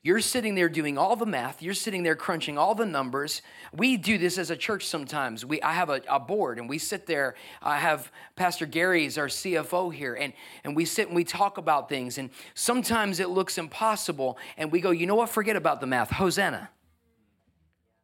You're 0.00 0.20
sitting 0.20 0.54
there 0.54 0.68
doing 0.68 0.96
all 0.96 1.16
the 1.16 1.26
math. 1.26 1.60
You're 1.60 1.74
sitting 1.74 2.04
there 2.04 2.14
crunching 2.14 2.56
all 2.56 2.76
the 2.76 2.86
numbers. 2.86 3.42
We 3.76 3.96
do 3.96 4.16
this 4.16 4.38
as 4.38 4.48
a 4.48 4.56
church 4.56 4.86
sometimes. 4.86 5.44
We, 5.44 5.60
I 5.60 5.72
have 5.72 5.90
a, 5.90 6.00
a 6.08 6.20
board 6.20 6.58
and 6.58 6.68
we 6.68 6.78
sit 6.78 7.04
there. 7.06 7.34
I 7.60 7.78
have 7.78 8.12
Pastor 8.36 8.64
Gary's 8.64 9.18
our 9.18 9.26
CFO 9.26 9.92
here, 9.92 10.14
and, 10.14 10.32
and 10.62 10.76
we 10.76 10.84
sit 10.84 11.08
and 11.08 11.16
we 11.16 11.24
talk 11.24 11.58
about 11.58 11.88
things. 11.88 12.16
And 12.16 12.30
sometimes 12.54 13.18
it 13.18 13.28
looks 13.30 13.58
impossible, 13.58 14.38
and 14.56 14.70
we 14.70 14.80
go, 14.80 14.92
you 14.92 15.06
know 15.06 15.16
what? 15.16 15.30
Forget 15.30 15.56
about 15.56 15.80
the 15.80 15.86
math. 15.86 16.10
Hosanna. 16.12 16.70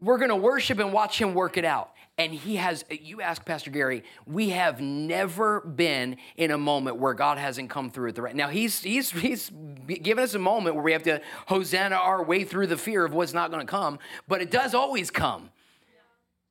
We're 0.05 0.19
going 0.19 0.31
to 0.31 0.37
worship 0.37 0.79
and 0.79 0.93
watch 0.93 1.21
him 1.21 1.35
work 1.35 1.57
it 1.57 1.65
out. 1.65 1.91
And 2.17 2.33
he 2.33 2.57
has, 2.57 2.85
you 2.91 3.23
ask 3.23 3.45
Pastor 3.45 3.71
Gary, 3.71 4.05
we 4.27 4.51
have 4.51 4.81
never 4.81 5.63
been 5.63 6.19
in 6.37 6.53
a 6.53 6.59
moment 6.59 6.99
where 6.99 7.15
God 7.15 7.39
hasn't 7.39 7.71
come 7.71 7.91
through 7.91 8.11
at 8.11 8.15
the 8.15 8.23
right. 8.23 8.37
Now, 8.37 8.49
he's, 8.49 8.83
he's, 8.83 9.11
he's 9.11 9.51
given 9.87 10.23
us 10.23 10.35
a 10.35 10.39
moment 10.39 10.77
where 10.77 10.85
we 10.85 10.93
have 10.93 11.03
to 11.05 11.21
Hosanna 11.47 11.97
our 11.97 12.23
way 12.23 12.45
through 12.45 12.69
the 12.69 12.77
fear 12.77 13.05
of 13.05 13.15
what's 13.15 13.33
not 13.33 13.51
going 13.51 13.67
to 13.67 13.71
come, 13.71 13.99
but 14.29 14.41
it 14.41 14.51
does 14.51 14.75
always 14.75 15.11
come. 15.11 15.51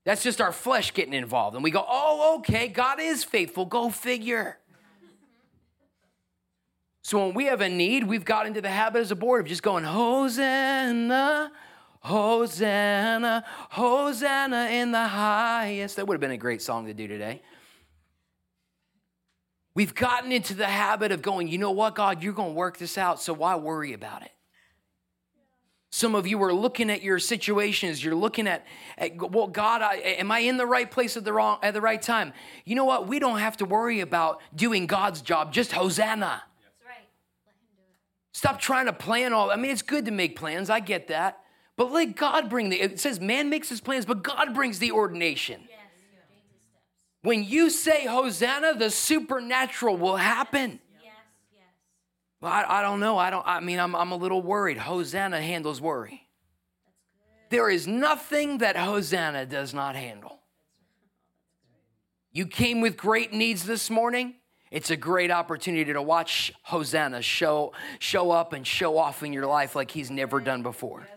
That's 0.04 0.22
just 0.22 0.42
our 0.42 0.52
flesh 0.52 0.94
getting 0.94 1.13
involved. 1.13 1.56
And 1.56 1.63
we 1.63 1.72
go, 1.72 1.86
oh, 1.88 2.38
okay, 2.39 2.68
God 2.68 3.00
is 3.00 3.24
faithful. 3.24 3.66
Go 3.66 3.89
figure. 3.89 4.58
So 7.04 7.26
when 7.26 7.36
we 7.36 7.46
have 7.46 7.62
a 7.62 7.70
need, 7.70 8.06
we've 8.06 8.26
got 8.26 8.48
into 8.48 8.60
the 8.60 8.70
habit 8.70 9.00
as 9.00 9.12
a 9.12 9.16
board 9.16 9.42
of 9.42 9.48
just 9.48 9.63
going, 9.63 9.86
Hosanna, 9.86 11.52
Hosanna, 12.04 13.46
Hosanna 13.70 14.68
in 14.72 14.92
the 14.92 15.08
highest. 15.08 15.96
That 15.96 16.08
would 16.08 16.16
have 16.16 16.22
been 16.22 16.32
a 16.32 16.38
great 16.38 16.62
song 16.62 16.86
to 16.88 16.94
do 16.94 17.08
today. 17.08 17.42
We've 19.74 19.96
gotten 19.96 20.32
into 20.32 20.54
the 20.54 20.68
habit 20.68 21.12
of 21.12 21.22
going, 21.22 21.48
you 21.48 21.58
know 21.58 21.72
what, 21.72 21.96
God, 21.96 22.22
you're 22.22 22.34
going 22.34 22.52
to 22.52 22.56
work 22.56 22.78
this 22.78 22.98
out, 22.98 23.22
so 23.22 23.34
why 23.34 23.56
worry 23.56 23.94
about 23.94 24.22
it? 24.22 24.32
Some 25.92 26.16
of 26.16 26.28
you 26.28 26.42
are 26.44 26.54
looking 26.54 26.89
at 26.89 27.04
your 27.04 27.20
situations. 27.20 28.04
You're 28.04 28.16
looking 28.16 28.48
at, 28.48 28.66
at 28.98 29.16
well, 29.32 29.48
God, 29.48 29.82
I, 29.84 29.96
am 29.96 30.32
I 30.32 30.39
in 30.39 30.58
the 30.58 30.66
right 30.66 30.89
place 30.89 31.16
at 31.18 31.24
the 31.24 31.32
wrong 31.32 31.60
at 31.62 31.76
the 31.76 31.82
right 31.82 32.02
time? 32.02 32.34
You 32.66 32.76
know 32.76 32.86
what? 32.86 33.08
We 33.08 33.20
don't 33.20 33.38
have 33.38 33.58
to 33.58 33.66
worry 33.66 34.00
about 34.00 34.42
doing 34.56 34.88
God's 34.88 35.22
job. 35.22 35.54
Just 35.54 35.72
Hosanna. 35.72 36.42
That's 36.63 36.76
right. 36.84 37.08
Stop 38.32 38.60
trying 38.60 38.88
to 38.88 38.94
plan 38.94 39.34
all. 39.34 39.52
I 39.52 39.56
mean, 39.56 39.70
it's 39.70 39.84
good 39.84 40.06
to 40.06 40.12
make 40.12 40.36
plans. 40.36 40.72
I 40.72 40.80
get 40.80 41.10
that. 41.10 41.43
But 41.76 41.92
let 41.92 42.16
God 42.16 42.50
bring 42.50 42.70
the, 42.70 42.80
it 42.80 43.00
says 43.00 43.20
man 43.20 43.50
makes 43.50 43.70
his 43.70 43.82
plans, 43.82 44.06
but 44.06 44.24
God 44.24 44.54
brings 44.54 44.80
the 44.80 44.92
ordination. 44.92 45.62
Yes. 45.62 45.80
When 47.24 47.44
you 47.44 47.70
say 47.70 48.06
Hosanna, 48.06 48.76
the 48.78 48.92
supernatural 48.92 49.98
will 49.98 50.18
happen. 50.18 50.80
Yes, 51.02 51.14
yes. 51.54 51.64
Well, 52.42 52.52
I, 52.52 52.66
I 52.68 52.82
don't 52.82 53.00
know. 53.00 53.18
I 53.18 53.30
don't, 53.30 53.48
I 53.48 53.62
mean, 53.62 53.80
I'm, 53.80 53.96
I'm 53.96 54.12
a 54.12 54.18
little 54.18 54.42
worried. 54.42 54.78
Hosanna 54.78 55.42
handles 55.42 55.80
worry. 55.80 56.28
There 57.50 57.70
is 57.70 57.88
nothing 57.88 58.58
that 58.58 58.76
Hosanna 58.76 59.46
does 59.46 59.74
not 59.74 59.96
handle. 59.96 60.40
You 62.32 62.46
came 62.48 62.82
with 62.82 62.98
great 62.98 63.32
needs 63.32 63.64
this 63.64 63.90
morning. 63.90 64.36
It's 64.70 64.90
a 64.90 64.98
great 64.98 65.30
opportunity 65.30 65.94
to 65.94 66.02
watch 66.02 66.52
Hosanna 66.64 67.22
show, 67.22 67.74
show 68.00 68.32
up 68.32 68.54
and 68.54 68.66
show 68.66 68.98
off 68.98 69.22
in 69.22 69.32
your 69.32 69.46
life 69.46 69.76
like 69.76 69.92
he's 69.92 70.10
never 70.10 70.42
done 70.42 70.64
before. 70.64 71.08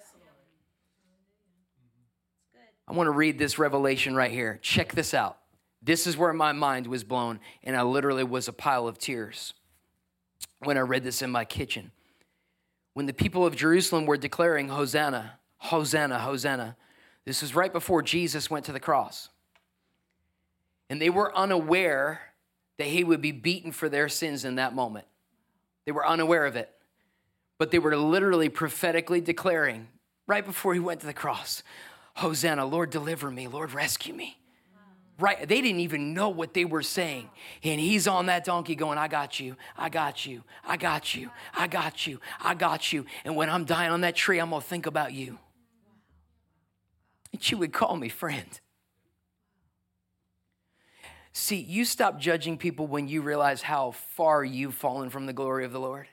I 2.89 2.93
want 2.93 3.09
to 3.09 3.13
read 3.13 3.39
this 3.39 3.59
revelation 3.59 4.15
right 4.15 4.31
here. 4.31 4.59
Check 4.63 4.93
this 4.93 5.13
out. 5.15 5.39
This 5.83 6.07
is 6.07 6.17
where 6.17 6.33
my 6.33 6.53
mind 6.53 6.87
was 6.87 7.05
blown, 7.05 7.41
and 7.63 7.77
I 7.77 7.83
literally 7.83 8.25
was 8.25 8.49
a 8.49 8.53
pile 8.53 8.89
of 8.89 8.99
tears 8.99 9.55
when 10.61 10.79
I 10.79 10.81
read 10.81 11.05
this 11.05 11.23
in 11.23 11.31
my 11.31 11.45
kitchen. 11.45 11.93
When 12.95 13.07
the 13.07 13.13
people 13.13 13.45
of 13.45 13.55
Jerusalem 13.57 14.07
were 14.07 14.17
declaring, 14.17 14.69
Hosanna, 14.69 15.39
Hosanna, 15.59 16.19
Hosanna, 16.19 16.77
this 17.25 17.43
was 17.43 17.55
right 17.55 17.73
before 17.73 18.03
Jesus 18.03 18.51
went 18.51 18.65
to 18.67 18.73
the 18.73 18.81
cross. 18.81 19.29
And 20.89 21.03
they 21.03 21.11
were 21.11 21.37
unaware 21.37 22.21
that 22.79 22.87
he 22.87 23.05
would 23.05 23.21
be 23.21 23.33
beaten 23.33 23.73
for 23.73 23.89
their 23.89 24.09
sins 24.09 24.45
in 24.45 24.57
that 24.57 24.75
moment. 24.75 25.07
They 25.85 25.93
were 25.93 26.07
unaware 26.07 26.47
of 26.47 26.57
it. 26.57 26.71
But 27.59 27.71
they 27.71 27.79
were 27.79 27.97
literally 27.97 28.49
prophetically 28.49 29.21
declaring 29.21 29.89
right 30.27 30.45
before 30.45 30.75
he 30.75 30.81
went 30.81 31.01
to 31.01 31.07
the 31.07 31.13
cross, 31.13 31.63
Hosanna, 32.17 32.65
Lord, 32.65 32.89
deliver 32.89 33.31
me, 33.31 33.47
Lord, 33.47 33.73
rescue 33.73 34.15
me. 34.15 34.39
Right, 35.19 35.39
they 35.47 35.61
didn't 35.61 35.81
even 35.81 36.15
know 36.15 36.31
what 36.31 36.55
they 36.55 36.65
were 36.65 36.83
saying. 36.83 37.29
And 37.63 37.79
he's 37.79 38.07
on 38.07 38.27
that 38.27 38.45
donkey 38.45 38.75
going, 38.75 38.99
I 38.99 39.09
got 39.09 39.39
you, 39.39 39.57
I 39.77 39.89
got 39.91 40.25
you, 40.27 40.43
I 40.67 40.77
got 40.77 41.15
you, 41.15 41.31
I 41.55 41.67
got 41.67 42.07
you, 42.07 42.21
I 42.41 42.55
got 42.55 42.93
you. 42.93 43.05
And 43.25 43.37
when 43.37 43.51
I'm 43.51 43.65
dying 43.65 43.93
on 43.93 44.01
that 44.01 44.17
tree, 44.17 44.39
I'm 44.39 44.51
gonna 44.51 44.63
think 44.63 44.87
about 44.87 45.13
you. 45.13 45.39
And 47.33 47.51
you 47.51 47.59
would 47.59 47.73
call 47.73 47.97
me 47.97 48.09
friend. 48.09 48.61
See, 51.33 51.57
you 51.57 51.85
stop 51.85 52.19
judging 52.19 52.57
people 52.57 52.87
when 52.87 53.09
you 53.09 53.21
realize 53.21 53.61
how 53.61 53.91
far 53.91 54.43
you've 54.43 54.75
fallen 54.75 55.11
from 55.11 55.27
the 55.27 55.35
glory 55.35 55.67
of 55.67 55.73
the 55.73 55.81
Lord. 55.81 56.09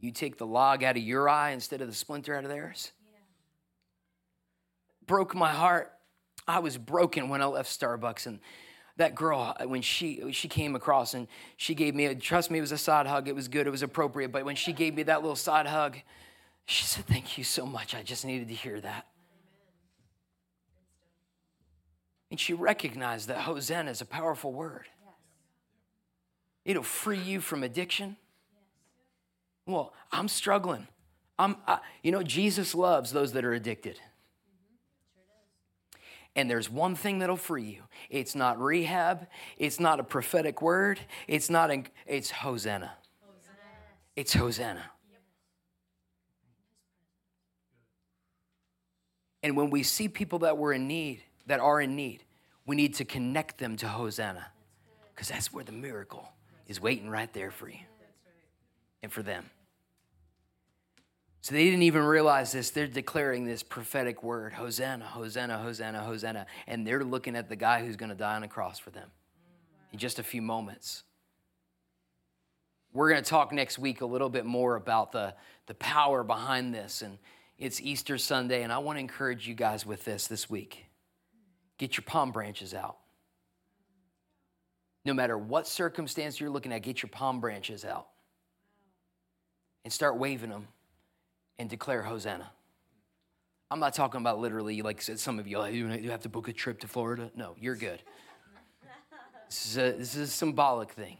You 0.00 0.10
take 0.12 0.36
the 0.36 0.46
log 0.46 0.82
out 0.84 0.98
of 0.98 1.02
your 1.02 1.30
eye 1.30 1.50
instead 1.52 1.80
of 1.80 1.88
the 1.88 1.94
splinter 1.94 2.36
out 2.36 2.44
of 2.44 2.50
theirs 2.50 2.92
broke 5.12 5.34
my 5.34 5.50
heart. 5.52 5.92
I 6.48 6.60
was 6.60 6.78
broken 6.78 7.28
when 7.28 7.42
I 7.42 7.44
left 7.44 7.68
Starbucks 7.68 8.24
and 8.24 8.40
that 8.96 9.14
girl 9.14 9.54
when 9.66 9.82
she 9.82 10.32
she 10.32 10.48
came 10.48 10.74
across 10.74 11.12
and 11.12 11.28
she 11.58 11.74
gave 11.74 11.94
me 11.94 12.06
a, 12.06 12.14
trust 12.14 12.50
me 12.50 12.56
it 12.56 12.62
was 12.62 12.72
a 12.72 12.78
side 12.78 13.06
hug. 13.06 13.28
It 13.28 13.34
was 13.34 13.46
good. 13.46 13.66
It 13.66 13.70
was 13.70 13.82
appropriate. 13.82 14.32
But 14.32 14.46
when 14.46 14.56
she 14.56 14.72
gave 14.72 14.94
me 14.94 15.02
that 15.02 15.20
little 15.20 15.36
side 15.36 15.66
hug 15.66 15.98
she 16.64 16.84
said 16.86 17.04
thank 17.04 17.36
you 17.36 17.44
so 17.44 17.66
much. 17.66 17.94
I 17.94 18.02
just 18.02 18.24
needed 18.24 18.48
to 18.48 18.54
hear 18.54 18.80
that. 18.80 19.06
And 22.30 22.40
she 22.40 22.54
recognized 22.54 23.28
that 23.28 23.36
hosanna 23.36 23.90
is 23.90 24.00
a 24.00 24.06
powerful 24.06 24.50
word. 24.50 24.86
It'll 26.64 26.82
free 26.82 27.20
you 27.20 27.42
from 27.42 27.62
addiction. 27.62 28.16
Well 29.66 29.92
i'm 30.10 30.28
struggling. 30.28 30.88
I'm 31.38 31.56
I, 31.66 31.80
you 32.02 32.12
know 32.12 32.22
jesus 32.22 32.74
loves 32.74 33.12
those 33.12 33.32
that 33.32 33.44
are 33.44 33.52
addicted 33.52 34.00
and 36.34 36.48
there's 36.50 36.70
one 36.70 36.94
thing 36.94 37.18
that'll 37.18 37.36
free 37.36 37.64
you. 37.64 37.82
It's 38.08 38.34
not 38.34 38.58
rehab. 38.60 39.26
It's 39.58 39.78
not 39.78 40.00
a 40.00 40.04
prophetic 40.04 40.62
word. 40.62 41.00
It's 41.28 41.50
not, 41.50 41.70
in, 41.70 41.86
it's 42.06 42.30
Hosanna. 42.30 42.92
Hosanna. 43.20 43.58
It's 44.16 44.32
Hosanna. 44.32 44.82
And 49.42 49.56
when 49.56 49.70
we 49.70 49.82
see 49.82 50.08
people 50.08 50.40
that 50.40 50.56
were 50.56 50.72
in 50.72 50.86
need, 50.86 51.22
that 51.46 51.60
are 51.60 51.80
in 51.80 51.96
need, 51.96 52.24
we 52.64 52.76
need 52.76 52.94
to 52.94 53.04
connect 53.04 53.58
them 53.58 53.76
to 53.78 53.88
Hosanna. 53.88 54.46
Because 55.14 55.28
that's 55.28 55.52
where 55.52 55.64
the 55.64 55.72
miracle 55.72 56.26
is 56.68 56.80
waiting 56.80 57.10
right 57.10 57.32
there 57.32 57.50
for 57.50 57.68
you 57.68 57.80
and 59.02 59.12
for 59.12 59.22
them. 59.22 59.50
So 61.42 61.56
they 61.56 61.64
didn't 61.64 61.82
even 61.82 62.02
realize 62.02 62.52
this. 62.52 62.70
They're 62.70 62.86
declaring 62.86 63.44
this 63.44 63.64
prophetic 63.64 64.22
word 64.22 64.52
Hosanna, 64.52 65.04
Hosanna, 65.04 65.58
Hosanna, 65.58 66.00
Hosanna. 66.00 66.46
And 66.68 66.86
they're 66.86 67.04
looking 67.04 67.34
at 67.34 67.48
the 67.48 67.56
guy 67.56 67.84
who's 67.84 67.96
going 67.96 68.10
to 68.10 68.16
die 68.16 68.36
on 68.36 68.44
a 68.44 68.48
cross 68.48 68.78
for 68.78 68.90
them 68.90 69.10
in 69.92 69.98
just 69.98 70.20
a 70.20 70.22
few 70.22 70.40
moments. 70.40 71.02
We're 72.92 73.10
going 73.10 73.22
to 73.22 73.28
talk 73.28 73.52
next 73.52 73.76
week 73.76 74.02
a 74.02 74.06
little 74.06 74.28
bit 74.28 74.46
more 74.46 74.76
about 74.76 75.10
the, 75.10 75.34
the 75.66 75.74
power 75.74 76.22
behind 76.22 76.72
this. 76.72 77.02
And 77.02 77.18
it's 77.58 77.80
Easter 77.80 78.18
Sunday. 78.18 78.62
And 78.62 78.72
I 78.72 78.78
want 78.78 78.96
to 78.96 79.00
encourage 79.00 79.48
you 79.48 79.54
guys 79.54 79.84
with 79.84 80.04
this 80.04 80.28
this 80.28 80.48
week 80.48 80.86
get 81.76 81.96
your 81.96 82.04
palm 82.06 82.30
branches 82.30 82.72
out. 82.72 82.98
No 85.04 85.12
matter 85.12 85.36
what 85.36 85.66
circumstance 85.66 86.38
you're 86.38 86.50
looking 86.50 86.72
at, 86.72 86.82
get 86.82 87.02
your 87.02 87.10
palm 87.10 87.40
branches 87.40 87.84
out 87.84 88.06
and 89.82 89.92
start 89.92 90.16
waving 90.16 90.50
them 90.50 90.68
and 91.62 91.70
declare 91.70 92.02
Hosanna. 92.02 92.50
I'm 93.70 93.78
not 93.78 93.94
talking 93.94 94.20
about 94.20 94.40
literally, 94.40 94.82
like 94.82 95.00
some 95.00 95.38
of 95.38 95.46
you, 95.46 95.58
oh, 95.58 95.60
like, 95.60 95.72
you 95.72 96.10
have 96.10 96.22
to 96.22 96.28
book 96.28 96.48
a 96.48 96.52
trip 96.52 96.80
to 96.80 96.88
Florida. 96.88 97.30
No, 97.36 97.54
you're 97.58 97.76
good. 97.76 98.02
This 99.48 99.66
is 99.66 99.78
a, 99.78 99.92
this 99.92 100.16
is 100.16 100.28
a 100.28 100.32
symbolic 100.32 100.90
thing. 100.90 101.18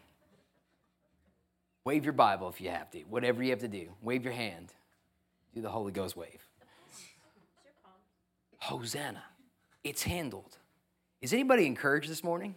Wave 1.84 2.04
your 2.04 2.12
Bible 2.12 2.48
if 2.48 2.60
you 2.60 2.70
have 2.70 2.90
to, 2.90 2.98
whatever 3.02 3.42
you 3.42 3.50
have 3.50 3.60
to 3.60 3.68
do. 3.68 3.88
Wave 4.02 4.24
your 4.24 4.32
hand. 4.32 4.72
Do 5.54 5.62
the 5.62 5.70
Holy 5.70 5.92
Ghost 5.92 6.16
wave. 6.16 6.44
Hosanna. 8.58 9.22
It's 9.84 10.02
handled. 10.02 10.58
Is 11.20 11.32
anybody 11.32 11.66
encouraged 11.66 12.10
this 12.10 12.24
morning? 12.24 12.56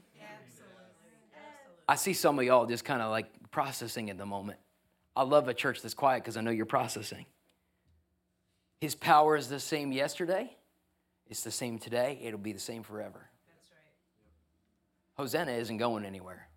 I 1.87 1.95
see 1.95 2.13
some 2.13 2.39
of 2.39 2.45
y'all 2.45 2.65
just 2.65 2.83
kind 2.83 3.03
of 3.03 3.11
like 3.11 3.27
processing 3.51 4.09
at 4.09 4.17
the 4.17 4.25
moment. 4.25 4.57
I 5.15 5.21
love 5.21 5.47
a 5.47 5.53
church 5.53 5.83
that's 5.83 5.93
quiet 5.93 6.23
because 6.23 6.35
I 6.35 6.41
know 6.41 6.51
you're 6.51 6.65
processing. 6.65 7.27
His 8.79 8.95
power 8.95 9.35
is 9.35 9.47
the 9.47 9.59
same 9.59 9.91
yesterday, 9.91 10.55
it's 11.27 11.43
the 11.43 11.51
same 11.51 11.79
today, 11.79 12.19
it'll 12.21 12.39
be 12.39 12.53
the 12.53 12.59
same 12.59 12.83
forever. 12.83 13.29
That's 13.47 13.71
right. 13.71 15.23
Hosanna 15.23 15.51
isn't 15.53 15.77
going 15.77 16.05
anywhere. 16.05 16.47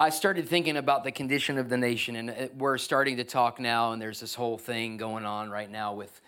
I 0.00 0.10
started 0.10 0.48
thinking 0.48 0.76
about 0.76 1.02
the 1.02 1.10
condition 1.10 1.58
of 1.58 1.68
the 1.68 1.76
nation, 1.76 2.14
and 2.14 2.30
uh, 2.30 2.48
we're 2.56 2.78
starting 2.78 3.16
to 3.16 3.24
talk 3.24 3.58
now, 3.58 3.92
and 3.92 4.00
there's 4.00 4.20
this 4.20 4.34
whole 4.34 4.56
thing 4.56 4.96
going 4.96 5.24
on 5.24 5.50
right 5.50 5.68
now 5.68 5.94
with 5.94 6.20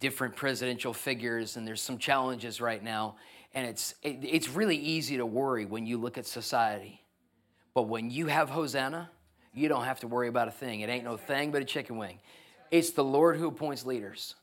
different 0.00 0.34
presidential 0.34 0.92
figures, 0.92 1.56
and 1.56 1.66
there's 1.66 1.80
some 1.80 1.98
challenges 1.98 2.60
right 2.60 2.82
now. 2.82 3.14
And 3.54 3.68
it's, 3.68 3.94
it, 4.02 4.18
it's 4.22 4.48
really 4.48 4.76
easy 4.76 5.18
to 5.18 5.26
worry 5.26 5.64
when 5.64 5.86
you 5.86 5.96
look 5.96 6.18
at 6.18 6.26
society. 6.26 7.04
But 7.72 7.82
when 7.82 8.10
you 8.10 8.26
have 8.26 8.50
Hosanna, 8.50 9.10
you 9.54 9.68
don't 9.68 9.84
have 9.84 10.00
to 10.00 10.08
worry 10.08 10.26
about 10.26 10.48
a 10.48 10.50
thing. 10.50 10.80
It 10.80 10.90
ain't 10.90 11.04
no 11.04 11.16
thing 11.16 11.52
but 11.52 11.62
a 11.62 11.64
chicken 11.64 11.96
wing. 11.96 12.18
It's 12.74 12.90
the 12.90 13.04
Lord 13.04 13.36
who 13.36 13.46
appoints 13.46 13.86
leaders. 13.86 14.34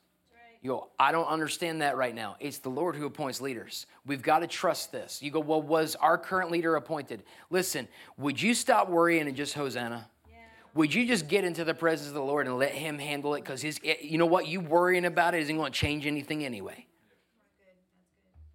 You 0.62 0.70
go, 0.70 0.88
I 0.98 1.12
don't 1.12 1.26
understand 1.26 1.82
that 1.82 1.98
right 1.98 2.14
now. 2.14 2.36
It's 2.40 2.56
the 2.60 2.70
Lord 2.70 2.96
who 2.96 3.04
appoints 3.04 3.42
leaders. 3.42 3.84
We've 4.06 4.22
got 4.22 4.38
to 4.38 4.46
trust 4.46 4.90
this. 4.90 5.20
You 5.20 5.30
go, 5.30 5.40
well, 5.40 5.60
was 5.60 5.96
our 5.96 6.16
current 6.16 6.50
leader 6.50 6.76
appointed? 6.76 7.24
Listen, 7.50 7.86
would 8.16 8.40
you 8.40 8.54
stop 8.54 8.88
worrying 8.88 9.28
and 9.28 9.36
just 9.36 9.52
Hosanna? 9.52 10.08
Would 10.72 10.94
you 10.94 11.06
just 11.06 11.28
get 11.28 11.44
into 11.44 11.62
the 11.62 11.74
presence 11.74 12.08
of 12.08 12.14
the 12.14 12.22
Lord 12.22 12.46
and 12.46 12.56
let 12.56 12.72
Him 12.72 12.98
handle 12.98 13.34
it? 13.34 13.42
Because 13.42 13.60
His, 13.60 13.78
eh, 13.84 13.96
you 14.00 14.16
know 14.16 14.24
what, 14.24 14.46
you 14.46 14.60
worrying 14.60 15.04
about 15.04 15.34
it 15.34 15.42
isn't 15.42 15.54
going 15.54 15.70
to 15.70 15.78
change 15.78 16.06
anything 16.06 16.42
anyway. 16.42 16.86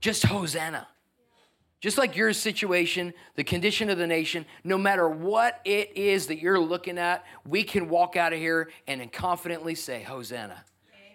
Just 0.01 0.25
Hosanna. 0.25 0.87
Just 1.79 1.97
like 1.97 2.15
your 2.15 2.33
situation, 2.33 3.13
the 3.35 3.43
condition 3.43 3.89
of 3.89 3.99
the 3.99 4.07
nation, 4.07 4.45
no 4.63 4.77
matter 4.77 5.07
what 5.07 5.61
it 5.63 5.95
is 5.95 6.27
that 6.27 6.39
you're 6.39 6.59
looking 6.59 6.97
at, 6.97 7.23
we 7.45 7.63
can 7.63 7.87
walk 7.87 8.15
out 8.15 8.33
of 8.33 8.39
here 8.39 8.69
and 8.87 9.11
confidently 9.11 9.75
say, 9.75 10.01
Hosanna. 10.01 10.63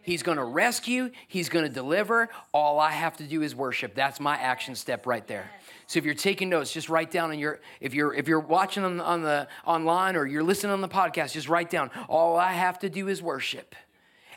He's 0.03 0.22
going 0.22 0.38
to 0.38 0.44
rescue, 0.44 1.11
He's 1.29 1.48
going 1.48 1.64
to 1.64 1.72
deliver. 1.72 2.29
All 2.53 2.79
I 2.79 2.90
have 2.90 3.16
to 3.18 3.25
do 3.25 3.42
is 3.42 3.55
worship. 3.55 3.94
That's 3.94 4.20
my 4.20 4.37
action 4.37 4.75
step 4.75 5.07
right 5.07 5.27
there. 5.27 5.51
So 5.87 5.98
if 5.98 6.05
you're 6.05 6.14
taking 6.14 6.48
notes, 6.48 6.72
just 6.72 6.88
write 6.88 7.11
down 7.11 7.31
on 7.31 7.38
your 7.38 7.61
if 7.81 7.94
you're 7.94 8.14
if 8.14 8.27
you're 8.27 8.40
watching 8.40 8.85
on, 8.85 9.01
on 9.01 9.22
the 9.22 9.46
online 9.64 10.16
or 10.16 10.27
you're 10.27 10.42
listening 10.42 10.72
on 10.72 10.81
the 10.81 10.88
podcast, 10.88 11.33
just 11.33 11.48
write 11.48 11.70
down 11.70 11.90
all 12.09 12.37
I 12.37 12.53
have 12.53 12.81
to 12.81 12.90
do 12.90 13.09
is 13.09 13.22
worship. 13.22 13.75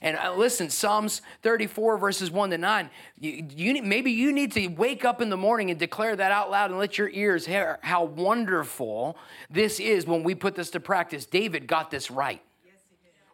And 0.02 0.18
uh, 0.18 0.34
listen, 0.36 0.70
Psalms 0.70 1.22
34, 1.42 1.98
verses 1.98 2.30
1 2.30 2.50
to 2.52 2.58
9, 2.58 2.90
you, 3.20 3.48
you, 3.56 3.82
maybe 3.84 4.12
you 4.12 4.32
need 4.32 4.52
to 4.54 4.68
wake 4.68 5.06
up 5.06 5.22
in 5.22 5.30
the 5.30 5.38
morning 5.38 5.70
and 5.72 5.80
declare 5.80 6.16
that 6.16 6.32
out 6.32 6.52
loud 6.52 6.70
and 6.70 6.80
let 6.80 6.98
your 6.98 7.10
ears 7.10 7.46
hear 7.46 7.80
how 7.82 8.04
wonderful 8.04 9.18
this 9.50 9.80
is 9.80 10.06
when 10.06 10.24
we 10.24 10.36
put 10.36 10.56
this 10.56 10.70
to 10.72 10.80
practice. 10.80 11.26
David 11.26 11.68
got 11.68 11.92
this 11.92 12.12
right, 12.12 12.42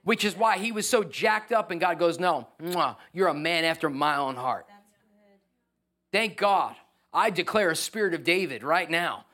which 0.04 0.24
is 0.24 0.36
why 0.36 0.58
he 0.58 0.71
was 0.71 0.88
so 0.88 1.04
jacked 1.04 1.52
up, 1.52 1.71
and 1.71 1.82
God 1.82 2.00
goes, 2.00 2.19
No, 2.19 2.47
you're 3.13 3.28
a 3.28 3.34
man 3.34 3.65
after 3.65 3.89
my 3.89 4.17
own 4.17 4.36
heart. 4.36 4.65
Thank 6.12 6.38
God. 6.38 6.76
I 7.13 7.30
declare 7.30 7.71
a 7.71 7.76
spirit 7.76 8.13
of 8.13 8.24
David 8.24 8.63
right 8.63 8.89
now. 8.89 9.26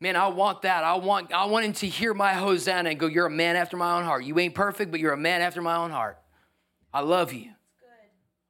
Man, 0.00 0.14
I 0.14 0.28
want 0.28 0.62
that. 0.62 0.84
I 0.84 0.94
want, 0.94 1.32
I 1.32 1.46
want 1.46 1.64
him 1.64 1.72
to 1.74 1.88
hear 1.88 2.14
my 2.14 2.32
Hosanna 2.34 2.90
and 2.90 3.00
go, 3.00 3.06
You're 3.06 3.26
a 3.26 3.30
man 3.30 3.56
after 3.56 3.76
my 3.76 3.98
own 3.98 4.04
heart. 4.04 4.24
You 4.24 4.38
ain't 4.38 4.54
perfect, 4.54 4.90
but 4.90 5.00
you're 5.00 5.12
a 5.12 5.16
man 5.16 5.40
after 5.40 5.60
my 5.60 5.76
own 5.76 5.90
heart. 5.90 6.18
I 6.98 7.02
love 7.02 7.32
you. 7.32 7.50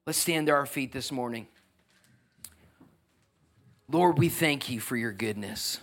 Let's 0.07 0.19
stand 0.19 0.47
to 0.47 0.55
our 0.55 0.65
feet 0.65 0.91
this 0.91 1.13
morning. 1.13 1.49
Lord, 3.91 4.17
we 4.17 4.31
thank 4.31 4.71
you 4.71 4.81
for 4.81 4.97
your 4.97 5.13
goodness. 5.13 5.81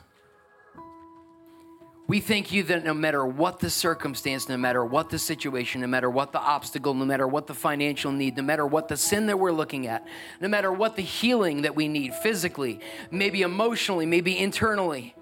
We 2.07 2.21
thank 2.21 2.51
you 2.51 2.63
that 2.63 2.83
no 2.83 2.95
matter 2.95 3.23
what 3.23 3.59
the 3.59 3.69
circumstance, 3.69 4.49
no 4.49 4.57
matter 4.57 4.83
what 4.83 5.11
the 5.11 5.19
situation, 5.19 5.81
no 5.81 5.85
matter 5.85 6.09
what 6.09 6.31
the 6.31 6.39
obstacle, 6.39 6.95
no 6.95 7.05
matter 7.05 7.27
what 7.27 7.45
the 7.45 7.53
financial 7.53 8.11
need, 8.11 8.35
no 8.35 8.41
matter 8.41 8.65
what 8.65 8.87
the 8.87 8.97
sin 8.97 9.27
that 9.27 9.37
we're 9.37 9.51
looking 9.51 9.85
at, 9.85 10.07
no 10.41 10.47
matter 10.47 10.71
what 10.71 10.95
the 10.95 11.03
healing 11.03 11.61
that 11.61 11.75
we 11.75 11.87
need 11.87 12.15
physically, 12.15 12.79
maybe 13.11 13.43
emotionally, 13.43 14.07
maybe 14.07 14.35
internally, 14.35 15.13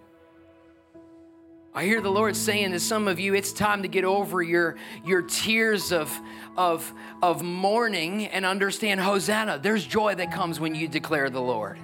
I 1.75 1.85
hear 1.85 2.01
the 2.01 2.11
Lord 2.11 2.35
saying 2.35 2.71
to 2.73 2.79
some 2.79 3.07
of 3.07 3.19
you, 3.19 3.33
it's 3.33 3.51
time 3.51 3.81
to 3.81 3.87
get 3.87 4.05
over 4.05 4.43
your, 4.43 4.75
your 5.03 5.23
tears 5.23 5.91
of, 5.91 6.15
of, 6.55 6.93
of 7.23 7.41
mourning 7.41 8.27
and 8.27 8.45
understand 8.45 8.99
Hosanna. 8.99 9.57
There's 9.57 9.83
joy 9.83 10.13
that 10.15 10.31
comes 10.31 10.59
when 10.59 10.75
you 10.75 10.87
declare 10.87 11.31
the 11.31 11.41
Lord. 11.41 11.79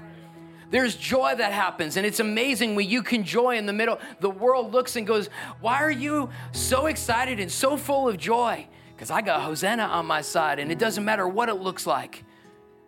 There's 0.70 0.96
joy 0.96 1.34
that 1.36 1.52
happens, 1.52 1.98
and 1.98 2.06
it's 2.06 2.20
amazing 2.20 2.76
when 2.76 2.88
you 2.88 3.02
can 3.02 3.24
joy 3.24 3.58
in 3.58 3.66
the 3.66 3.74
middle. 3.74 4.00
The 4.20 4.30
world 4.30 4.72
looks 4.72 4.96
and 4.96 5.08
goes, 5.08 5.28
Why 5.60 5.82
are 5.82 5.90
you 5.90 6.30
so 6.52 6.86
excited 6.86 7.40
and 7.40 7.52
so 7.52 7.76
full 7.76 8.08
of 8.08 8.18
joy? 8.18 8.68
Because 8.96 9.10
I 9.10 9.22
got 9.22 9.42
Hosanna 9.42 9.84
on 9.84 10.06
my 10.06 10.22
side, 10.22 10.60
and 10.60 10.72
it 10.72 10.78
doesn't 10.78 11.04
matter 11.04 11.28
what 11.28 11.50
it 11.50 11.56
looks 11.56 11.88
like. 11.88 12.24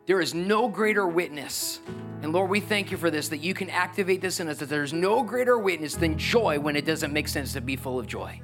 There 0.05 0.21
is 0.21 0.35
no 0.35 0.67
greater 0.67 1.07
witness 1.07 1.79
and 2.21 2.33
Lord, 2.33 2.51
we 2.51 2.59
thank 2.59 2.91
you 2.91 2.97
for 2.97 3.09
this, 3.09 3.29
that 3.29 3.39
you 3.39 3.53
can 3.53 3.69
activate 3.69 4.21
this 4.21 4.39
in 4.39 4.47
us, 4.47 4.59
that 4.59 4.69
there's 4.69 4.93
no 4.93 5.23
greater 5.23 5.57
witness 5.57 5.95
than 5.95 6.17
joy 6.17 6.59
when 6.59 6.75
it 6.75 6.85
doesn't 6.85 7.11
make 7.11 7.27
sense 7.27 7.53
to 7.53 7.61
be 7.61 7.75
full 7.75 7.99
of 7.99 8.05
joy. 8.05 8.39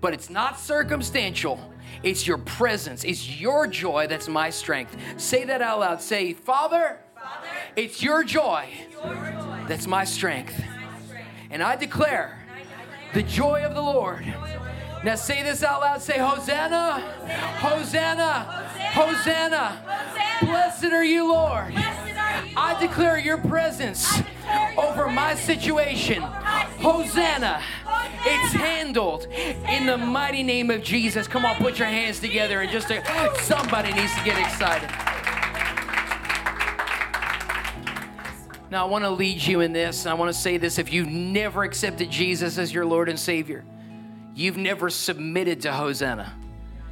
But 0.00 0.14
it's 0.14 0.30
not 0.30 0.58
circumstantial, 0.58 1.72
it's 2.02 2.26
your 2.26 2.38
presence, 2.38 3.04
it's 3.04 3.38
your 3.40 3.66
joy 3.66 4.06
that's 4.06 4.28
my 4.28 4.48
strength. 4.48 4.96
Say 5.18 5.44
that 5.44 5.60
out 5.60 5.80
loud. 5.80 6.00
Say, 6.00 6.32
Father, 6.32 7.00
Father 7.14 7.48
it's 7.76 8.02
your 8.02 8.24
joy, 8.24 8.68
your 8.90 9.02
joy 9.02 9.64
that's 9.68 9.86
my 9.86 10.04
strength. 10.04 10.58
And 11.50 11.62
I 11.62 11.76
declare 11.76 12.38
the 13.12 13.22
joy 13.22 13.62
of 13.64 13.74
the 13.74 13.82
Lord. 13.82 14.24
Now 15.04 15.14
say 15.14 15.42
this 15.42 15.62
out 15.62 15.80
loud. 15.80 16.00
Say, 16.02 16.18
Hosanna, 16.18 17.00
Hosanna, 17.58 18.68
Hosanna. 18.92 19.82
Blessed 20.40 20.84
are 20.86 21.04
you, 21.04 21.30
Lord. 21.30 21.74
I 22.56 22.76
declare 22.80 23.18
your 23.18 23.38
presence 23.38 24.20
over 24.76 25.08
my 25.08 25.34
situation. 25.34 26.22
Hosanna. 26.22 27.62
It's 28.24 28.52
handled 28.52 29.26
in 29.26 29.86
the 29.86 29.96
mighty 29.96 30.42
name 30.42 30.70
of 30.70 30.82
Jesus. 30.82 31.28
Come 31.28 31.44
on, 31.44 31.56
put 31.56 31.78
your 31.78 31.88
hands 31.88 32.20
together 32.20 32.60
and 32.60 32.70
just 32.70 32.90
uh, 32.90 33.34
somebody 33.38 33.92
needs 33.92 34.14
to 34.16 34.24
get 34.24 34.38
excited. 34.38 34.90
Now, 38.70 38.84
I 38.84 38.90
want 38.90 39.04
to 39.04 39.10
lead 39.10 39.40
you 39.40 39.60
in 39.60 39.72
this. 39.72 40.04
And 40.04 40.10
I 40.10 40.14
want 40.14 40.32
to 40.34 40.38
say 40.38 40.58
this. 40.58 40.78
If 40.78 40.92
you've 40.92 41.08
never 41.08 41.62
accepted 41.62 42.10
Jesus 42.10 42.58
as 42.58 42.74
your 42.74 42.84
Lord 42.84 43.08
and 43.08 43.18
Savior, 43.18 43.64
you've 44.34 44.56
never 44.56 44.90
submitted 44.90 45.62
to 45.62 45.72
Hosanna. 45.72 46.34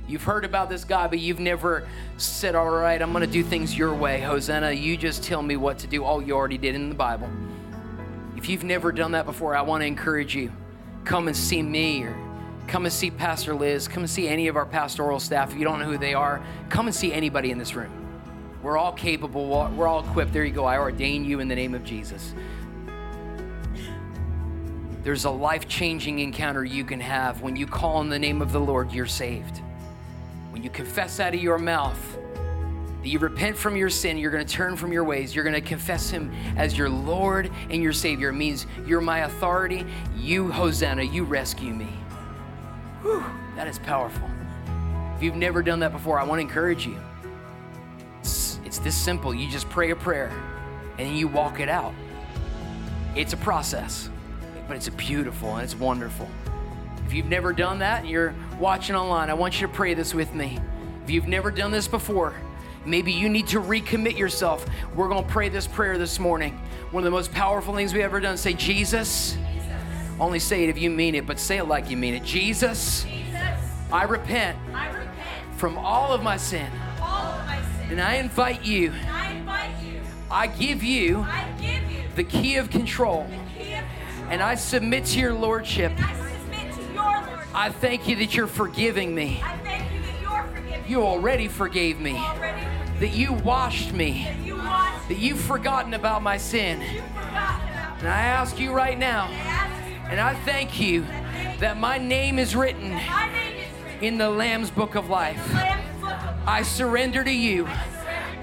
You've 0.07 0.23
heard 0.23 0.45
about 0.45 0.69
this 0.69 0.85
guy, 0.85 1.07
but 1.07 1.19
you've 1.19 1.41
never 1.41 1.89
said, 2.19 2.55
All 2.55 2.69
right, 2.69 3.01
I'm 3.01 3.13
going 3.13 3.25
to 3.25 3.33
do 3.33 3.43
things 3.43 3.77
your 3.77 3.95
way. 3.95 4.21
Hosanna, 4.21 4.71
you 4.71 4.97
just 4.97 5.23
tell 5.23 5.43
me 5.43 5.57
what 5.57 5.79
to 5.79 5.87
do. 5.87 6.05
Oh, 6.05 6.21
you 6.21 6.35
already 6.35 6.59
did 6.59 6.75
in 6.75 6.91
the 6.91 6.95
Bible. 6.95 7.29
If 8.37 8.49
you've 8.49 8.65
never 8.65 8.93
done 8.93 9.13
that 9.13 9.25
before, 9.25 9.57
I 9.57 9.63
want 9.63 9.81
to 9.81 9.87
encourage 9.87 10.35
you 10.35 10.53
come 11.05 11.29
and 11.29 11.37
see 11.37 11.63
me 11.63 12.03
or 12.03 12.15
come 12.67 12.85
and 12.85 12.93
see 12.93 13.11
Pastor 13.11 13.55
Liz. 13.55 13.89
Come 13.89 14.03
and 14.03 14.11
see 14.11 14.29
any 14.29 14.49
of 14.49 14.57
our 14.57 14.67
pastoral 14.67 15.21
staff. 15.21 15.53
If 15.53 15.59
you 15.59 15.65
don't 15.65 15.79
know 15.79 15.87
who 15.87 15.99
they 15.99 16.13
are, 16.13 16.45
come 16.69 16.87
and 16.87 16.95
see 16.95 17.13
anybody 17.13 17.51
in 17.51 17.57
this 17.57 17.75
room. 17.75 17.93
We're 18.63 18.77
all 18.77 18.93
capable, 18.93 19.71
we're 19.75 19.87
all 19.87 20.01
equipped. 20.01 20.33
There 20.33 20.45
you 20.45 20.53
go. 20.53 20.65
I 20.65 20.79
ordain 20.79 21.25
you 21.25 21.41
in 21.41 21.49
the 21.49 21.55
name 21.55 21.75
of 21.75 21.85
Jesus. 21.85 22.35
There's 25.03 25.25
a 25.25 25.31
life 25.31 25.69
changing 25.69 26.19
encounter 26.19 26.65
you 26.65 26.85
can 26.85 27.01
have 27.01 27.43
when 27.43 27.57
you 27.57 27.67
call 27.67 27.97
on 27.97 28.09
the 28.09 28.19
name 28.19 28.41
of 28.41 28.53
the 28.53 28.61
Lord, 28.61 28.93
you're 28.93 29.07
saved 29.07 29.63
you 30.65 30.71
confess 30.71 31.21
out 31.21 31.35
of 31.35 31.41
your 31.41 31.59
mouth 31.59 32.19
that 33.03 33.11
you 33.11 33.19
repent 33.19 33.55
from 33.55 33.77
your 33.77 33.91
sin, 33.91 34.17
you're 34.17 34.31
going 34.31 34.45
to 34.45 34.51
turn 34.51 34.77
from 34.77 34.91
your 34.91 35.05
ways, 35.05 35.35
you're 35.35 35.45
going 35.45 35.55
to 35.55 35.61
confess 35.61 36.09
Him 36.09 36.33
as 36.57 36.77
your 36.77 36.89
Lord 36.89 37.51
and 37.69 37.83
your 37.83 37.93
Savior. 37.93 38.31
It 38.31 38.33
means 38.33 38.67
you're 38.87 39.03
my 39.03 39.21
authority. 39.21 39.85
You, 40.17 40.51
Hosanna, 40.51 41.03
you 41.03 41.25
rescue 41.25 41.75
me. 41.75 41.93
Whew, 43.03 43.23
that 43.57 43.69
is 43.69 43.79
powerful. 43.79 44.27
If 45.17 45.23
you've 45.23 45.37
never 45.37 45.63
done 45.63 45.81
that 45.81 45.93
before, 45.93 46.19
I 46.19 46.25
want 46.25 46.39
to 46.39 46.43
encourage 46.43 46.87
you. 46.87 46.99
It's, 48.21 48.59
it's 48.65 48.79
this 48.79 48.97
simple. 48.97 49.35
You 49.35 49.51
just 49.51 49.69
pray 49.69 49.91
a 49.91 49.97
prayer 49.97 50.33
and 50.97 51.15
you 51.15 51.29
walk 51.29 51.61
it 51.61 51.69
out. 51.69 51.93
It's 53.15 53.35
a 53.35 53.37
process, 53.37 54.09
but 54.67 54.79
it's 54.79 54.89
beautiful 54.89 55.57
and 55.57 55.63
it's 55.63 55.77
wonderful. 55.77 56.27
If 57.15 57.19
you've 57.19 57.27
never 57.29 57.53
done 57.53 57.79
that 57.79 58.01
and 58.01 58.11
you're 58.11 58.35
watching 58.59 58.97
online, 58.97 59.31
I 59.31 59.35
want 59.35 59.61
you 59.61 59.69
to 59.69 59.73
pray 59.73 59.95
this 59.95 60.13
with 60.13 60.35
me. 60.35 60.59
If 61.05 61.11
you've 61.11 61.29
never 61.29 61.53
done 61.53 61.71
this 61.71 61.87
before, 61.87 62.35
maybe 62.85 63.13
you 63.13 63.29
need 63.29 63.47
to 63.47 63.61
recommit 63.61 64.19
yourself. 64.19 64.67
We're 64.97 65.09
going 65.09 65.25
to 65.25 65.31
pray 65.31 65.49
this 65.49 65.69
prayer 65.69 65.97
this 65.97 66.19
morning. 66.19 66.61
One 66.91 67.03
of 67.03 67.05
the 67.05 67.13
most 67.13 67.31
powerful 67.31 67.73
things 67.73 67.95
we've 67.95 68.03
ever 68.03 68.19
done. 68.19 68.37
Say, 68.37 68.55
Jesus. 68.55 69.35
Jesus. 69.35 69.73
Only 70.19 70.41
say 70.41 70.65
it 70.65 70.71
if 70.71 70.77
you 70.77 70.91
mean 70.91 71.15
it, 71.15 71.25
but 71.25 71.39
say 71.39 71.59
it 71.59 71.69
like 71.69 71.89
you 71.89 71.97
mean 71.97 72.15
it. 72.15 72.25
Jesus, 72.25 73.05
Jesus. 73.05 73.39
I, 73.93 74.03
repent 74.03 74.59
I 74.73 74.89
repent 74.89 75.55
from 75.57 75.79
all 75.79 76.13
of 76.13 76.21
my 76.21 76.37
sin. 76.37 76.67
Of 76.67 77.47
my 77.47 77.63
sin. 77.77 77.91
And 77.93 78.01
I 78.01 78.17
invite 78.17 78.65
you. 78.65 78.93
I, 79.09 79.35
invite 79.35 79.71
you. 79.85 80.01
I, 80.33 80.49
give 80.49 80.83
you 80.83 81.21
I 81.21 81.49
give 81.61 81.93
you 81.93 82.03
the 82.17 82.25
key 82.25 82.57
of 82.57 82.71
control. 82.71 83.25
Key 83.57 83.75
of 83.75 83.85
control. 83.85 84.31
And 84.31 84.43
I 84.43 84.57
submit 84.57 85.05
to 85.05 85.21
your 85.21 85.33
lordship. 85.33 85.93
I 87.55 87.71
thank 87.71 88.09
you 88.09 88.17
that 88.17 88.35
you're 88.35 88.47
forgiving 88.47 89.15
me. 89.15 89.41
I 89.43 89.57
thank 89.59 89.93
you 89.93 90.01
that 90.01 90.21
you're 90.21 90.57
forgiving 90.57 90.91
You 90.91 91.03
already 91.03 91.49
forgave 91.49 92.01
me. 92.01 92.17
Already 92.17 92.67
that 93.01 93.11
you 93.11 93.33
washed 93.33 93.93
me. 93.93 94.25
That, 94.25 94.47
you 94.47 94.57
washed 94.57 95.09
that 95.09 95.19
you've 95.19 95.41
forgotten 95.41 95.95
about 95.95 96.23
my 96.23 96.37
sin. 96.37 96.83
About 96.83 97.61
and 97.99 98.09
I 98.09 98.21
ask 98.21 98.59
you 98.59 98.73
right 98.73 98.99
now, 98.99 99.29
and 100.11 100.21
I 100.21 100.35
thank 100.45 100.81
you 100.81 101.03
that 101.61 101.79
my 101.79 101.97
name 101.97 102.39
is 102.39 102.55
written 102.55 102.99
in 104.01 104.19
the 104.19 104.29
Lamb's 104.29 104.71
Book 104.71 104.95
of 104.95 105.09
Life. 105.09 105.41
I 106.47 106.63
surrender 106.63 107.25
to 107.25 107.33
you. 107.33 107.69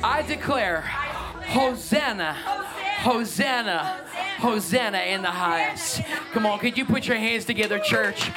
I 0.03 0.24
declare, 0.24 0.82
Hosanna, 0.82 2.34
Hosanna, 2.34 3.99
Hosanna 4.39 4.99
in 4.99 5.22
the 5.22 5.30
highest. 5.32 6.01
Come 6.32 6.45
on, 6.45 6.59
could 6.59 6.78
you 6.78 6.86
put 6.86 7.07
your 7.07 7.18
hands 7.18 7.45
together, 7.45 7.78
church? 7.78 8.32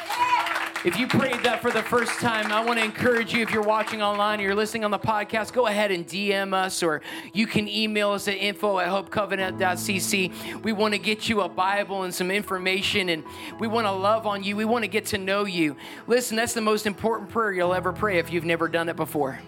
If 0.84 0.98
you 0.98 1.06
prayed 1.06 1.42
that 1.44 1.62
for 1.62 1.70
the 1.70 1.82
first 1.82 2.20
time, 2.20 2.52
I 2.52 2.62
want 2.62 2.78
to 2.78 2.84
encourage 2.84 3.32
you 3.32 3.40
if 3.40 3.50
you're 3.50 3.62
watching 3.62 4.02
online 4.02 4.38
or 4.38 4.42
you're 4.42 4.54
listening 4.54 4.84
on 4.84 4.90
the 4.90 4.98
podcast, 4.98 5.54
go 5.54 5.66
ahead 5.66 5.90
and 5.90 6.06
DM 6.06 6.52
us 6.52 6.82
or 6.82 7.00
you 7.32 7.46
can 7.46 7.66
email 7.70 8.10
us 8.10 8.28
at 8.28 8.34
info 8.34 8.78
at 8.78 8.88
hopecovenant.cc. 8.88 10.62
We 10.62 10.72
want 10.74 10.92
to 10.92 10.98
get 10.98 11.26
you 11.26 11.40
a 11.40 11.48
Bible 11.48 12.02
and 12.02 12.14
some 12.14 12.30
information 12.30 13.08
and 13.08 13.24
we 13.58 13.66
want 13.66 13.86
to 13.86 13.92
love 13.92 14.26
on 14.26 14.44
you. 14.44 14.56
We 14.56 14.66
want 14.66 14.84
to 14.84 14.88
get 14.88 15.06
to 15.06 15.16
know 15.16 15.46
you. 15.46 15.74
Listen, 16.06 16.36
that's 16.36 16.52
the 16.52 16.60
most 16.60 16.84
important 16.84 17.30
prayer 17.30 17.50
you'll 17.54 17.72
ever 17.72 17.94
pray 17.94 18.18
if 18.18 18.30
you've 18.30 18.44
never 18.44 18.68
done 18.68 18.90
it 18.90 18.96
before. 18.96 19.40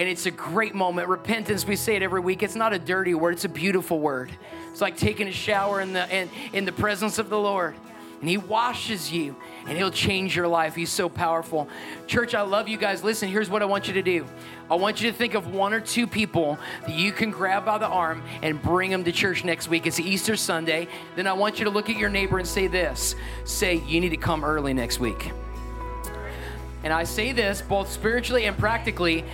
And 0.00 0.08
it's 0.08 0.26
a 0.26 0.32
great 0.32 0.74
moment. 0.74 1.06
Repentance, 1.06 1.64
we 1.68 1.76
say 1.76 1.94
it 1.94 2.02
every 2.02 2.20
week. 2.20 2.42
It's 2.42 2.56
not 2.56 2.72
a 2.72 2.80
dirty 2.80 3.14
word, 3.14 3.34
it's 3.34 3.44
a 3.44 3.48
beautiful 3.48 4.00
word. 4.00 4.32
It's 4.72 4.80
like 4.80 4.96
taking 4.96 5.28
a 5.28 5.32
shower 5.32 5.80
in 5.80 5.92
the 5.92 6.12
in, 6.12 6.28
in 6.52 6.64
the 6.64 6.72
presence 6.72 7.20
of 7.20 7.30
the 7.30 7.38
Lord 7.38 7.76
and 8.20 8.28
He 8.28 8.36
washes 8.36 9.12
you 9.12 9.36
and 9.66 9.76
He'll 9.76 9.90
change 9.90 10.34
your 10.34 10.48
life. 10.48 10.74
He's 10.74 10.90
so 10.90 11.08
powerful. 11.08 11.68
Church, 12.06 12.34
I 12.34 12.42
love 12.42 12.68
you 12.68 12.76
guys. 12.76 13.04
Listen, 13.04 13.28
here's 13.28 13.50
what 13.50 13.62
I 13.62 13.66
want 13.66 13.88
you 13.88 13.94
to 13.94 14.02
do 14.02 14.26
I 14.70 14.74
want 14.74 15.00
you 15.00 15.10
to 15.10 15.16
think 15.16 15.34
of 15.34 15.54
one 15.54 15.72
or 15.72 15.80
two 15.80 16.06
people 16.06 16.58
that 16.82 16.94
you 16.94 17.12
can 17.12 17.30
grab 17.30 17.64
by 17.64 17.78
the 17.78 17.86
arm 17.86 18.22
and 18.42 18.60
bring 18.60 18.90
them 18.90 19.04
to 19.04 19.12
church 19.12 19.44
next 19.44 19.68
week. 19.68 19.86
It's 19.86 19.98
Easter 19.98 20.36
Sunday. 20.36 20.88
Then 21.16 21.26
I 21.26 21.32
want 21.32 21.58
you 21.58 21.64
to 21.64 21.70
look 21.70 21.88
at 21.88 21.96
your 21.96 22.10
neighbor 22.10 22.38
and 22.38 22.46
say 22.46 22.66
this 22.66 23.14
say, 23.44 23.76
You 23.86 24.00
need 24.00 24.10
to 24.10 24.16
come 24.16 24.44
early 24.44 24.74
next 24.74 25.00
week. 25.00 25.32
And 26.84 26.92
I 26.92 27.04
say 27.04 27.32
this 27.32 27.60
both 27.60 27.90
spiritually 27.90 28.44
and 28.44 28.56
practically 28.56 29.24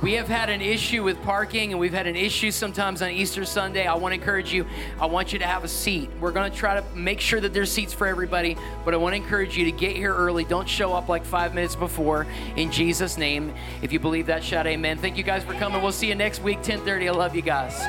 we 0.00 0.12
have 0.12 0.28
had 0.28 0.48
an 0.48 0.60
issue 0.60 1.02
with 1.02 1.20
parking 1.22 1.72
and 1.72 1.80
we've 1.80 1.92
had 1.92 2.06
an 2.06 2.16
issue 2.16 2.50
sometimes 2.50 3.02
on 3.02 3.10
Easter 3.10 3.44
Sunday. 3.44 3.86
I 3.86 3.94
want 3.94 4.14
to 4.14 4.20
encourage 4.20 4.52
you, 4.52 4.64
I 5.00 5.06
want 5.06 5.32
you 5.32 5.38
to 5.40 5.46
have 5.46 5.64
a 5.64 5.68
seat. 5.68 6.10
We're 6.20 6.32
going 6.32 6.50
to 6.50 6.56
try 6.56 6.80
to 6.80 6.96
make 6.96 7.20
sure 7.20 7.40
that 7.40 7.52
there's 7.52 7.70
seats 7.70 7.92
for 7.92 8.06
everybody, 8.06 8.56
but 8.84 8.94
I 8.94 8.96
want 8.96 9.14
to 9.14 9.22
encourage 9.22 9.56
you 9.56 9.64
to 9.64 9.72
get 9.72 9.96
here 9.96 10.14
early. 10.14 10.44
Don't 10.44 10.68
show 10.68 10.92
up 10.92 11.08
like 11.08 11.24
five 11.24 11.54
minutes 11.54 11.74
before 11.74 12.26
in 12.56 12.70
Jesus' 12.70 13.18
name. 13.18 13.52
If 13.82 13.92
you 13.92 13.98
believe 13.98 14.26
that, 14.26 14.44
shout 14.44 14.66
amen. 14.66 14.98
Thank 14.98 15.16
you 15.16 15.24
guys 15.24 15.42
for 15.42 15.54
coming. 15.54 15.82
We'll 15.82 15.92
see 15.92 16.08
you 16.08 16.14
next 16.14 16.42
week, 16.42 16.58
1030. 16.58 17.08
I 17.08 17.12
love 17.12 17.34
you 17.34 17.42
guys. 17.42 17.84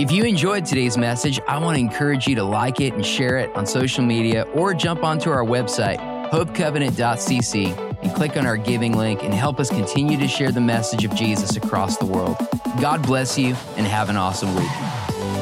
If 0.00 0.10
you 0.10 0.24
enjoyed 0.24 0.64
today's 0.64 0.96
message, 0.96 1.38
I 1.46 1.58
want 1.58 1.76
to 1.76 1.80
encourage 1.80 2.26
you 2.26 2.34
to 2.36 2.44
like 2.44 2.80
it 2.80 2.94
and 2.94 3.04
share 3.04 3.36
it 3.36 3.54
on 3.54 3.66
social 3.66 4.02
media 4.02 4.44
or 4.54 4.72
jump 4.72 5.04
onto 5.04 5.30
our 5.30 5.44
website, 5.44 5.98
hopecovenant.cc 6.30 7.91
and 8.02 8.14
click 8.14 8.36
on 8.36 8.46
our 8.46 8.56
giving 8.56 8.96
link 8.96 9.22
and 9.22 9.32
help 9.32 9.60
us 9.60 9.70
continue 9.70 10.18
to 10.18 10.28
share 10.28 10.52
the 10.52 10.60
message 10.60 11.04
of 11.04 11.14
Jesus 11.14 11.56
across 11.56 11.96
the 11.96 12.06
world. 12.06 12.36
God 12.80 13.02
bless 13.02 13.38
you 13.38 13.54
and 13.76 13.86
have 13.86 14.08
an 14.10 14.16
awesome 14.16 14.54
week. 14.54 15.41